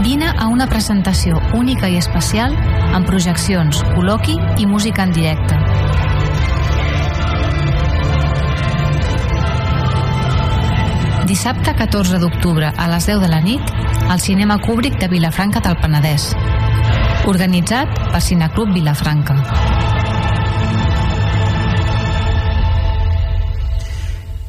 [0.00, 2.54] Vine a una presentació única i especial
[2.96, 5.58] amb projeccions, col·loqui i música en directe.
[11.28, 13.76] Dissabte 14 d'octubre a les 10 de la nit
[14.08, 16.32] al Cinema Cúbric de Vilafranca del Penedès.
[17.28, 19.36] Organitzat per Cineclub Vilafranca.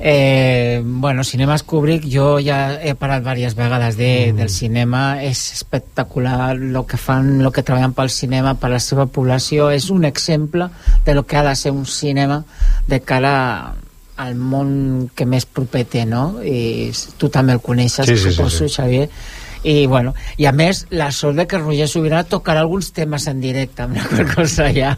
[0.04, 4.40] Eh, bueno, Cinemes Kubrick, jo ja he parat diverses vegades de, mm.
[4.40, 9.06] del cinema, és espectacular el que fan, el que treballen pel cinema, per la seva
[9.06, 10.72] població, és un exemple
[11.06, 12.42] de lo que ha de ser un cinema
[12.90, 13.36] de cara
[14.22, 16.40] al món que més proper té, no?
[16.44, 18.76] I tu també el coneixes, Sí, sí, sí, suposo, sí.
[18.76, 19.08] Xavier.
[19.64, 23.38] I, bueno, I a més, la sort de que Roger Sobirà tocarà alguns temes en
[23.44, 24.96] directe, amb qual cosa ja...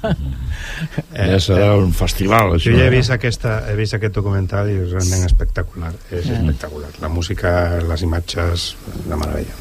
[1.11, 2.71] Ja serà un festival, això.
[2.71, 2.93] Jo ja he eh?
[2.93, 5.91] vist, aquesta, he vist aquest documental i és realment espectacular.
[6.11, 6.38] És Mm.
[6.47, 6.93] espectacular.
[7.03, 7.51] La música,
[7.84, 8.69] les imatges,
[9.05, 9.51] una meravella.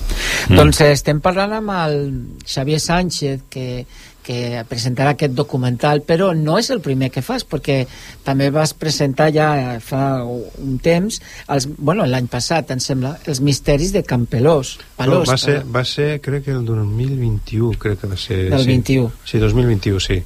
[0.49, 0.57] Mm.
[0.61, 1.99] Doncs eh, estem parlant amb el
[2.47, 3.85] Xavier Sánchez, que,
[4.23, 7.81] que presentarà aquest documental, però no és el primer que fas, perquè
[8.25, 9.49] també vas presentar ja
[9.83, 14.77] fa un temps, els, bueno, l'any passat, em sembla, els misteris de Campelós.
[14.97, 18.51] Palós, no, va, ser, va ser, crec que el 2021, crec que va ser...
[18.51, 18.71] Del sí.
[18.73, 19.11] 21.
[19.25, 20.21] Sí, 2021, sí.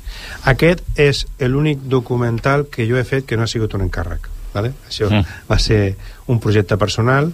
[0.52, 4.28] Aquest és l'únic documental que jo he fet que no ha sigut un encàrrec.
[4.56, 4.72] Vale?
[4.88, 5.24] Això Mm.
[5.50, 5.96] va ser
[6.32, 7.32] un projecte personal,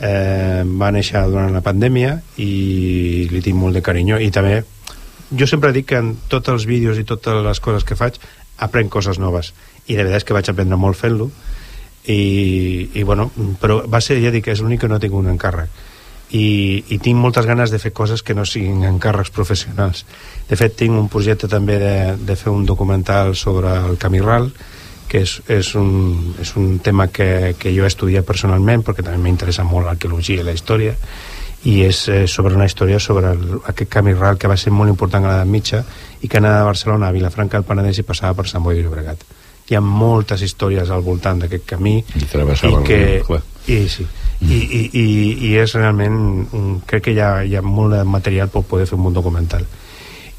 [0.00, 4.62] eh, va néixer durant la pandèmia i li tinc molt de carinyo i també
[5.30, 8.18] jo sempre dic que en tots els vídeos i totes les coses que faig
[8.64, 9.52] aprenc coses noves.
[9.86, 11.30] I de veritat és que vaig aprendre molt fent-lo.
[12.04, 15.82] I, i bueno, però va ser, ja dic, és l'únic que no tinc un encàrrec.
[16.34, 16.46] I,
[16.90, 20.04] i tinc moltes ganes de fer coses que no siguin encàrrecs professionals.
[20.48, 24.50] De fet tinc un projecte també de, de fer un documental sobre el camí ral
[25.08, 29.20] que és, és, un, és un tema que, que jo he estudiat personalment perquè també
[29.22, 30.96] m'interessa molt l'arqueologia i la història
[31.64, 34.92] i és eh, sobre una història sobre el, aquest camí ral que va ser molt
[34.92, 35.84] important a l'edat mitja
[36.20, 38.84] i que anava de Barcelona a Vilafranca del Penedès i passava per Sant Boi de
[38.84, 39.24] Llobregat
[39.70, 43.40] hi ha moltes històries al voltant d'aquest camí I travessava el que, riu, clar.
[43.66, 44.04] i, sí,
[44.44, 45.06] i, i, i,
[45.48, 46.18] i és realment
[46.52, 49.16] un, crec que hi ha, hi ha molt de material per poder fer un bon
[49.16, 49.64] documental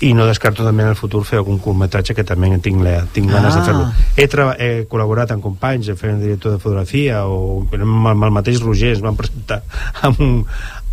[0.04, 3.32] i no descarto també en el futur fer algun curtmetratge que també tinc, la, tinc
[3.32, 3.60] ganes Ah.
[3.60, 8.10] de fer-lo he, he col·laborat amb companys he fet el director de fotografia o amb,
[8.12, 9.62] amb el mateix Roger ens van presentar
[10.04, 10.34] amb un,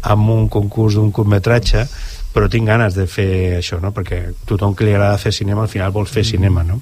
[0.03, 1.87] amb un concurs d'un curtmetratge
[2.33, 3.93] però tinc ganes de fer això no?
[3.93, 6.81] perquè tothom que li agrada fer cinema al final vol fer cinema no?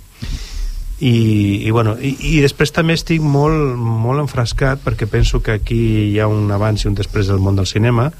[1.01, 5.81] i, i, bueno, i, i després també estic molt, molt enfrascat perquè penso que aquí
[6.11, 8.11] hi ha un abans i un després del món del cinema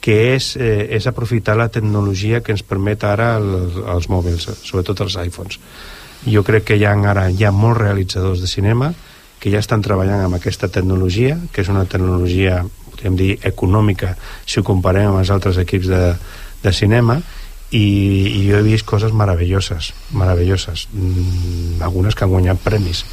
[0.00, 3.48] que és, eh, és aprofitar la tecnologia que ens permet ara el,
[3.96, 5.58] els mòbils, sobretot els iPhones.
[6.28, 8.92] Jo crec que hi ha ara hi ha molts realitzadors de cinema
[9.38, 12.64] que ja estan treballant amb aquesta tecnologia, que és una tecnologia,
[12.98, 16.02] podríem dir, econòmica, si ho comparem amb els altres equips de,
[16.62, 17.20] de cinema,
[17.70, 17.84] i,
[18.40, 23.04] i jo he vist coses meravelloses, meravelloses, mm, algunes que han guanyat premis.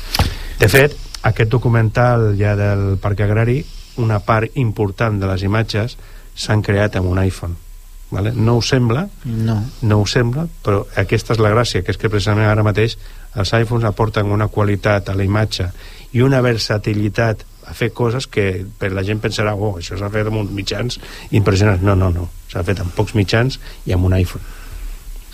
[0.59, 0.95] De fet,
[1.27, 3.59] aquest documental ja del Parc Agrari,
[3.97, 5.97] una part important de les imatges
[6.35, 7.55] s'han creat amb un iPhone.
[8.11, 8.31] Vale?
[8.31, 9.63] No ho sembla, No.
[9.81, 12.97] no ho sembla, però aquesta és la gràcia, que és que precisament ara mateix
[13.35, 15.71] els iPhones aporten una qualitat a la imatge
[16.13, 20.29] i una versatilitat a fer coses que per la gent pensarà oh, això s'ha fet
[20.31, 20.99] amb uns mitjans
[21.31, 24.63] impressionants no, no, no, s'ha fet amb pocs mitjans i amb un iPhone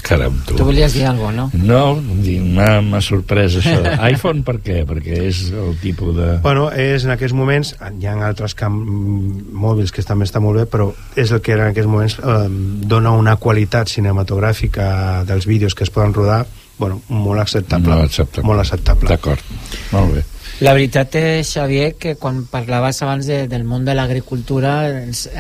[0.01, 0.55] Caram, tu.
[0.57, 1.95] Tu volies dir alguna cosa, no?
[2.01, 3.77] No, m'ha sorprès això.
[4.11, 4.81] iPhone per què?
[4.89, 6.29] Perquè és el tipus de...
[6.41, 10.65] Bueno, és en aquests moments, hi ha altres camp mòbils que també està molt bé,
[10.69, 12.41] però és el que en aquests moments eh,
[12.89, 16.43] dona una qualitat cinematogràfica dels vídeos que es poden rodar,
[16.81, 17.93] bueno, molt acceptable.
[17.93, 18.47] Molt acceptable.
[18.49, 19.11] Molt acceptable.
[19.13, 19.57] D'acord,
[19.93, 20.25] molt bé.
[20.61, 24.73] La veritat és, Xavier, que quan parlaves abans de, del món de l'agricultura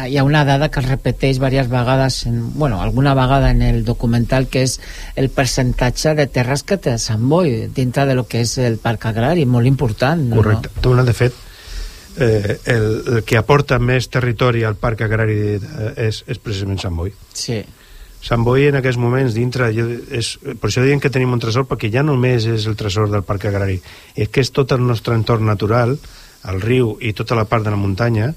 [0.07, 3.83] hi ha una dada que es repeteix diverses vegades, en, bueno, alguna vegada en el
[3.85, 4.79] documental, que és
[5.15, 9.05] el percentatge de terres que té Sant Boi dintre de lo que és el parc
[9.11, 10.23] agrari, molt important.
[10.31, 10.39] no?
[10.41, 10.73] Correcte.
[10.81, 11.37] Dona, de fet,
[12.17, 12.87] eh, el,
[13.17, 17.13] el que aporta més territori al parc agrari eh, és, és precisament Sant Boi.
[17.33, 17.61] Sí.
[18.21, 21.89] Sant Boi en aquests moments dintre és, per això diuen que tenim un tresor perquè
[21.93, 23.79] ja només és el tresor del parc agrari.
[24.15, 25.97] És que és tot el nostre entorn natural
[26.49, 28.31] el riu i tota la part de la muntanya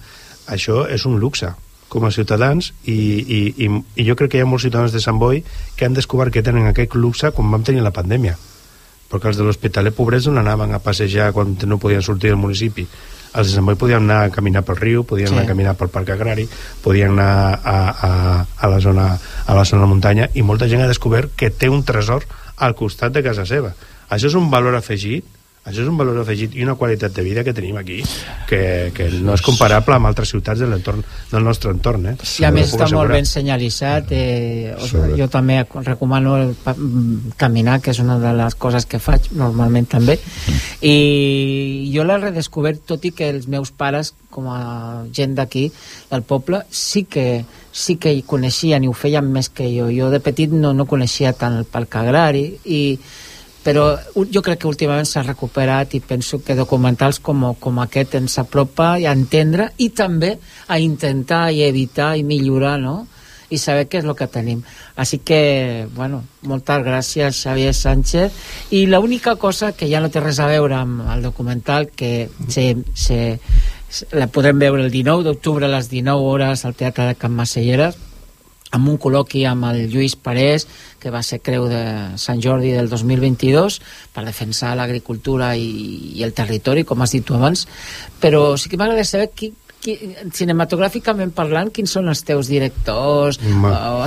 [0.53, 1.53] això és un luxe
[1.89, 3.69] com a ciutadans i, i, i,
[4.01, 5.43] i jo crec que hi ha molts ciutadans de Sant Boi
[5.77, 8.37] que han descobert que tenen aquest luxe quan vam tenir la pandèmia
[9.11, 12.87] perquè els de l'Hospitalet Pobrets on anaven a passejar quan no podien sortir del municipi
[13.35, 15.35] els de Sant Boi podien anar a caminar pel riu podien Sí.
[15.35, 16.49] anar a caminar pel parc agrari
[16.83, 20.83] podien anar a, a, a, la zona, a la zona de muntanya i molta gent
[20.85, 22.25] ha descobert que té un tresor
[22.57, 23.75] al costat de casa seva
[24.09, 25.25] això és un valor afegit
[25.65, 28.03] això és un valor afegit i una qualitat de vida que tenim aquí
[28.49, 31.01] que, que no és comparable amb altres ciutats de l'entorn
[31.31, 32.17] del nostre entorn eh?
[32.41, 33.15] I a més està molt assegurar.
[33.17, 35.17] ben senyalitzat eh, o- Sobre.
[35.17, 39.89] jo també recomano el mm, caminar que és una de les coses que faig normalment
[39.97, 40.19] també
[40.85, 45.69] i jo l'he redescobert tot i que els meus pares com a gent d'aquí
[46.11, 50.11] del poble sí que, sí que hi coneixien i ho feien més que jo jo
[50.13, 52.83] de petit no, no coneixia tant el parc agrari i
[53.65, 58.39] però jo crec que últimament s'ha recuperat i penso que documentals com, com aquest ens
[58.43, 60.35] apropa a entendre i també
[60.69, 63.07] a intentar i evitar i millorar, no?
[63.55, 64.63] i saber què és el que tenim.
[65.01, 68.33] Així que, bueno, moltes gràcies, Xavier Sánchez.
[68.75, 72.67] I l'única cosa que ja no té res a veure amb el documental, que se,
[72.95, 73.21] se,
[74.17, 78.01] la podrem veure el 19 d'octubre a les 19 hores al Teatre de Can Macelleres,
[78.75, 80.67] amb un col·loqui amb el Lluís Parés,
[81.01, 81.83] que va ser creu de
[82.21, 83.81] Sant Jordi del 2022,
[84.15, 85.69] per defensar l'agricultura i,
[86.19, 87.67] i el territori, com has dit tu abans,
[88.21, 89.53] però sí que m'agradaria saber qui,
[89.85, 89.99] qui,
[90.33, 93.39] cinematogràficament parlant, quins són els teus directors?
[93.45, 94.07] Ma- O...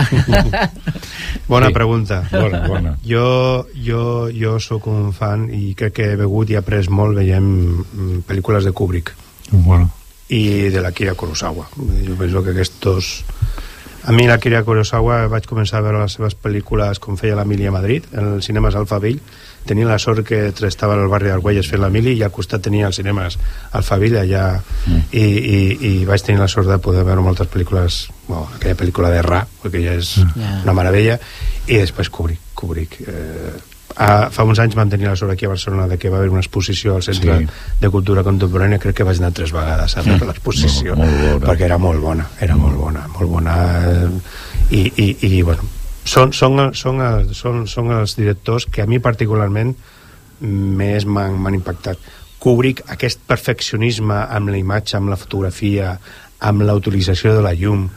[1.47, 1.73] Bona Sí.
[1.73, 2.23] pregunta.
[2.31, 2.95] Bona, bona.
[3.07, 7.15] Jo, jo, jo sóc un fan i crec que he begut i he après molt
[7.15, 9.13] veiem mm, pel·lícules de Kubrick
[9.51, 9.87] Bueno.
[10.33, 11.69] i de l'Akira Kurosawa.
[11.77, 13.23] Jo penso que aquests...
[14.07, 17.73] A mi l'Akira Kurosawa vaig començar a veure les seves pel·lícules com feia l'Emili a
[17.75, 19.19] Madrid, en els cinemes Alphaville.
[19.67, 23.01] Tenia la sort que estava al barri d'Argüelles fent l'Emili i al costat tenia els
[23.01, 23.35] cinemes
[23.75, 25.01] Alphaville allà mm.
[25.11, 29.11] i, i, i vaig tenir la sort de poder veure moltes pel·lícules, bueno, aquella pel·lícula
[29.11, 30.61] de Ra, perquè ja és mm.
[30.63, 31.19] una meravella,
[31.67, 32.53] i després Kubrick.
[32.55, 33.57] Kubrick eh,
[33.97, 36.29] ah, fa uns anys vam tenir la sort aquí a Barcelona de que va haver
[36.29, 37.47] una exposició al Centre Sí.
[37.81, 41.47] de Cultura Contemporània, crec que vaig anar tres vegades a veure l'exposició, Molt- molt bona.
[41.51, 43.55] perquè era molt bona, era molt bona, molt bona,
[44.71, 45.63] i, i, i bueno,
[46.05, 47.01] són, són, són,
[47.33, 49.75] són, són els directors que a mi particularment
[50.41, 51.97] més m'han impactat.
[52.39, 55.95] Kubrick, aquest perfeccionisme amb la imatge, amb la fotografia,
[56.45, 57.87] amb la utilització de la llum,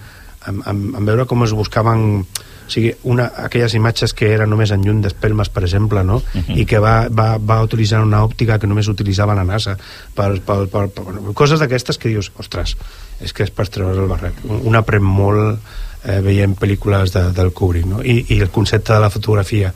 [0.48, 2.24] amb, amb, amb veure com es buscaven
[2.70, 6.20] o sigui, una, aquelles imatges que eren només en llum d'espelmes, per exemple, no?
[6.54, 9.74] i que va, va, va utilitzar una òptica que només utilitzava la NASA
[10.14, 12.76] per, per, per, per, coses d'aquestes que dius, ostres,
[13.20, 14.38] és que és per treure el barret.
[14.46, 15.58] Un aprèn molt
[16.04, 18.04] eh, veient pel·lícules de, del Kubrick no?
[18.06, 19.74] I, i el concepte de la fotografia.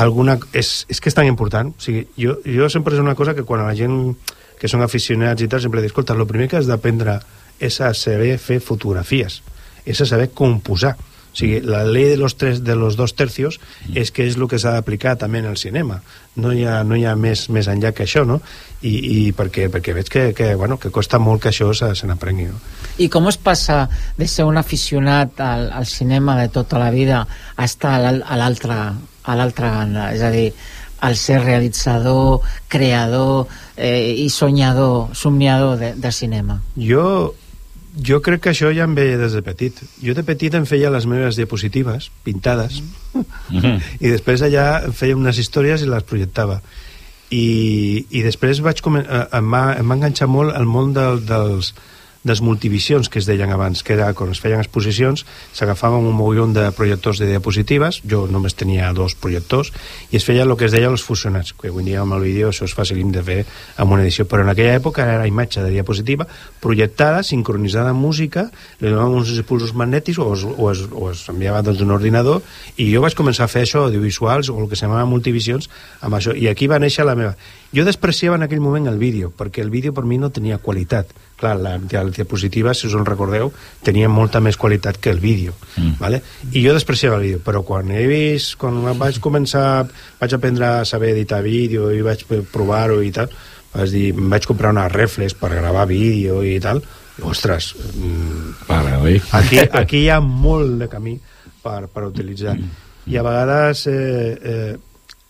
[0.00, 1.76] Alguna, és, és que és tan important.
[1.76, 4.14] O sigui, jo, jo sempre és una cosa que quan la gent
[4.58, 7.20] que són aficionats i tal sempre dic, escolta, el primer que has d'aprendre
[7.60, 9.42] és a saber fer fotografies.
[9.84, 10.96] És a saber composar
[11.34, 13.58] o sigui, la llei de los, tres, de los dos tercios
[13.92, 15.96] és que és el que s'ha d'aplicar també en el cinema
[16.38, 18.40] no hi ha, no hi ha més, més enllà que això no?
[18.86, 22.06] I, i perquè, perquè veig que, que, bueno, que costa molt que això se, se
[22.06, 22.60] n'aprengui no?
[23.02, 27.24] I com es passa de ser un aficionat al, al cinema de tota la vida
[27.56, 28.78] a estar a l'al- a l'altra
[29.24, 30.12] a l'altra banda?
[30.14, 30.52] És a dir,
[31.04, 36.60] al ser realitzador, creador eh, i soñador, somniador de, de cinema.
[36.76, 37.34] Jo,
[38.02, 39.78] jo crec que això ja em ve des de petit.
[40.02, 42.80] Jo de petit em feia les meves diapositives pintades
[44.04, 46.60] i després allà feia unes històries i les projectava.
[47.30, 51.22] I, i després vaig comen- eh, em, va, em va enganxar molt el món del,
[51.26, 51.72] dels,
[52.24, 56.54] dels multivisions que es deien abans, que era quan es feien exposicions, s'agafaven un mogollon
[56.56, 59.70] de projectors de diapositives, jo només tenia dos projectors,
[60.10, 62.48] i es feia el que es deia els fusionats, que avui dia amb el vídeo
[62.48, 63.40] això és fàcil de fer
[63.76, 66.26] amb una edició, però en aquella època era imatge de diapositiva
[66.64, 68.48] projectada, sincronitzada amb música,
[68.80, 72.40] li donaven uns impulsos magnètics o es, o es, o es enviava doncs, un ordinador,
[72.80, 75.68] i jo vaig començar a fer això, audiovisuals, o el que s'anava multivisions,
[76.00, 77.36] amb això, i aquí va néixer la meva...
[77.74, 81.08] Jo despreciava en aquell moment el vídeo, perquè el vídeo per mi no tenia qualitat.
[81.44, 83.50] Clar, la, la diapositiva, si us en recordeu,
[83.84, 85.52] tenia molta més qualitat que el vídeo.
[85.76, 85.98] Mm.
[86.00, 86.22] Vale?
[86.52, 89.84] I jo despreciava el vídeo, però quan he vist, quan vaig començar,
[90.20, 93.28] vaig aprendre a saber editar vídeo i vaig provar-ho i tal,
[93.74, 98.64] vaig dir, em vaig comprar unes reflex per gravar vídeo i tal, i, ostres, mm,
[98.70, 99.20] Para, oi?
[99.36, 101.18] aquí, aquí hi ha molt de camí
[101.60, 102.56] per, per utilitzar.
[103.04, 103.86] I a vegades...
[103.92, 104.74] Eh, eh,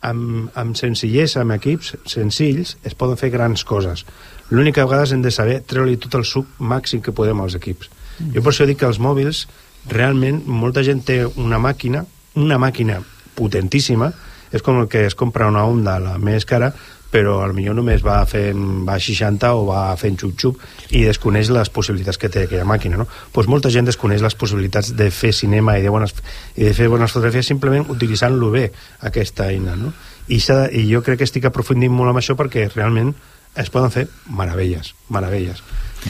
[0.05, 4.05] amb, amb senzillesa, amb equips senzills, es poden fer grans coses.
[4.51, 7.57] L'únic que a vegades hem de saber treure-li tot el suc màxim que podem als
[7.59, 7.91] equips.
[8.35, 9.47] Jo per això dic que els mòbils,
[9.91, 12.05] realment, molta gent té una màquina,
[12.39, 13.01] una màquina
[13.35, 14.13] potentíssima,
[14.55, 16.71] és com el que es compra una Honda, la més cara,
[17.15, 20.59] però al millor només va fent va a 60 o va fent xup-xup
[20.99, 23.07] i desconeix les possibilitats que té aquella màquina no?
[23.33, 26.17] pues molta gent desconeix les possibilitats de fer cinema i de, bones,
[26.59, 28.67] i de fer bones fotografies simplement utilitzant-lo bé
[29.07, 29.95] aquesta eina no?
[30.27, 33.15] I, I jo crec que estic aprofundint molt amb això perquè realment
[33.55, 35.61] es poden fer meravelles, meravelles.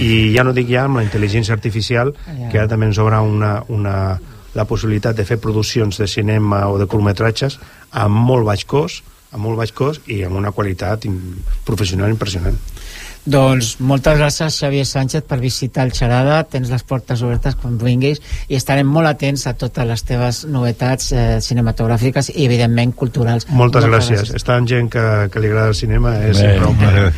[0.00, 2.14] I ja no dic ja amb la intel·ligència artificial,
[2.50, 3.96] que ara també ens obre una, una,
[4.56, 7.58] la possibilitat de fer produccions de cinema o de curtmetratges
[7.92, 9.04] amb molt baix cost,
[9.34, 11.08] amb molt baix cost i amb una qualitat
[11.66, 12.56] professional impressionant.
[13.24, 18.20] Doncs moltes gràcies Xavier Sánchez per visitar el Xarada, tens les portes obertes quan vinguis
[18.52, 23.48] i estarem molt atents a totes les teves novetats eh, cinematogràfiques i evidentment culturals.
[23.48, 24.20] Moltes, moltes gràcies.
[24.20, 24.42] gràcies.
[24.42, 26.50] Està en gent que, que li agrada el cinema és Bé.
[26.50, 27.08] sempre un plaer.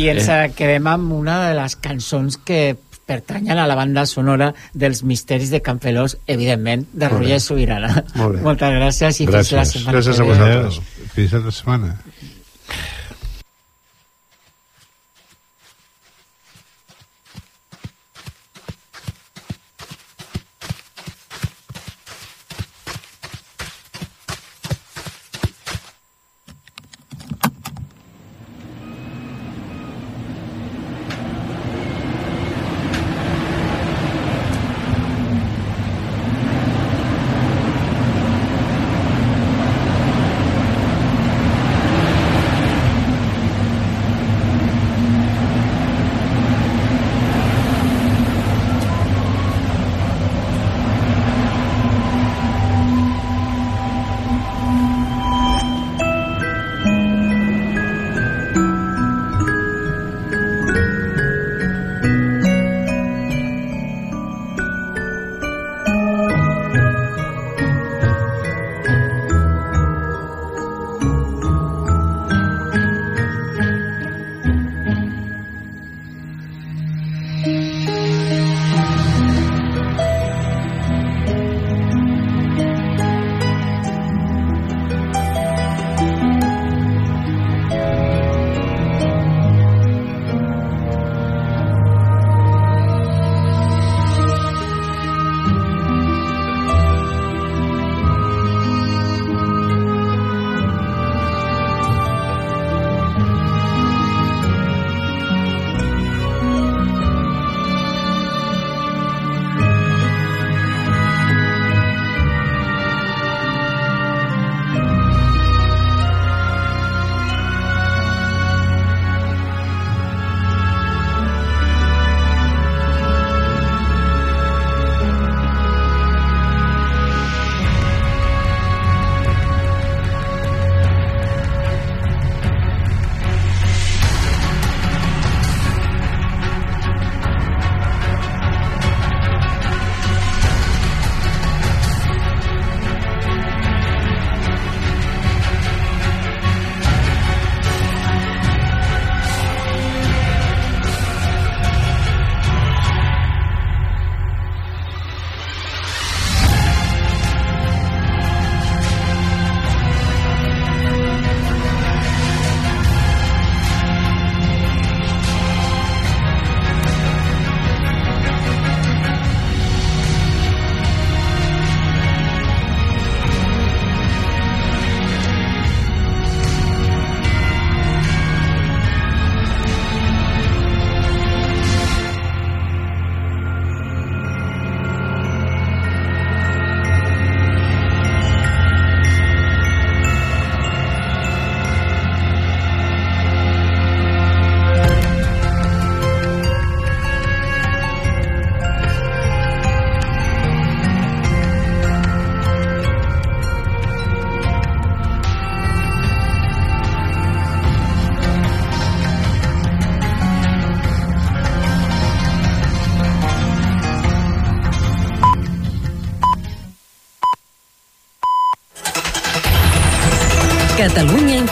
[0.00, 0.40] I ens eh.
[0.56, 2.64] quedem amb una de les cançons que
[3.04, 8.04] pertanyen a la banda sonora dels Misteris de Campelós, evidentment, de Roger Sobirana.
[8.16, 9.50] Moltes gràcies i gràcies.
[9.50, 10.80] fins la setmana gràcies a vosaltres.
[11.14, 11.92] Fins la setmana.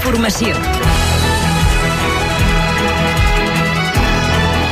[0.02, 0.71] Informació.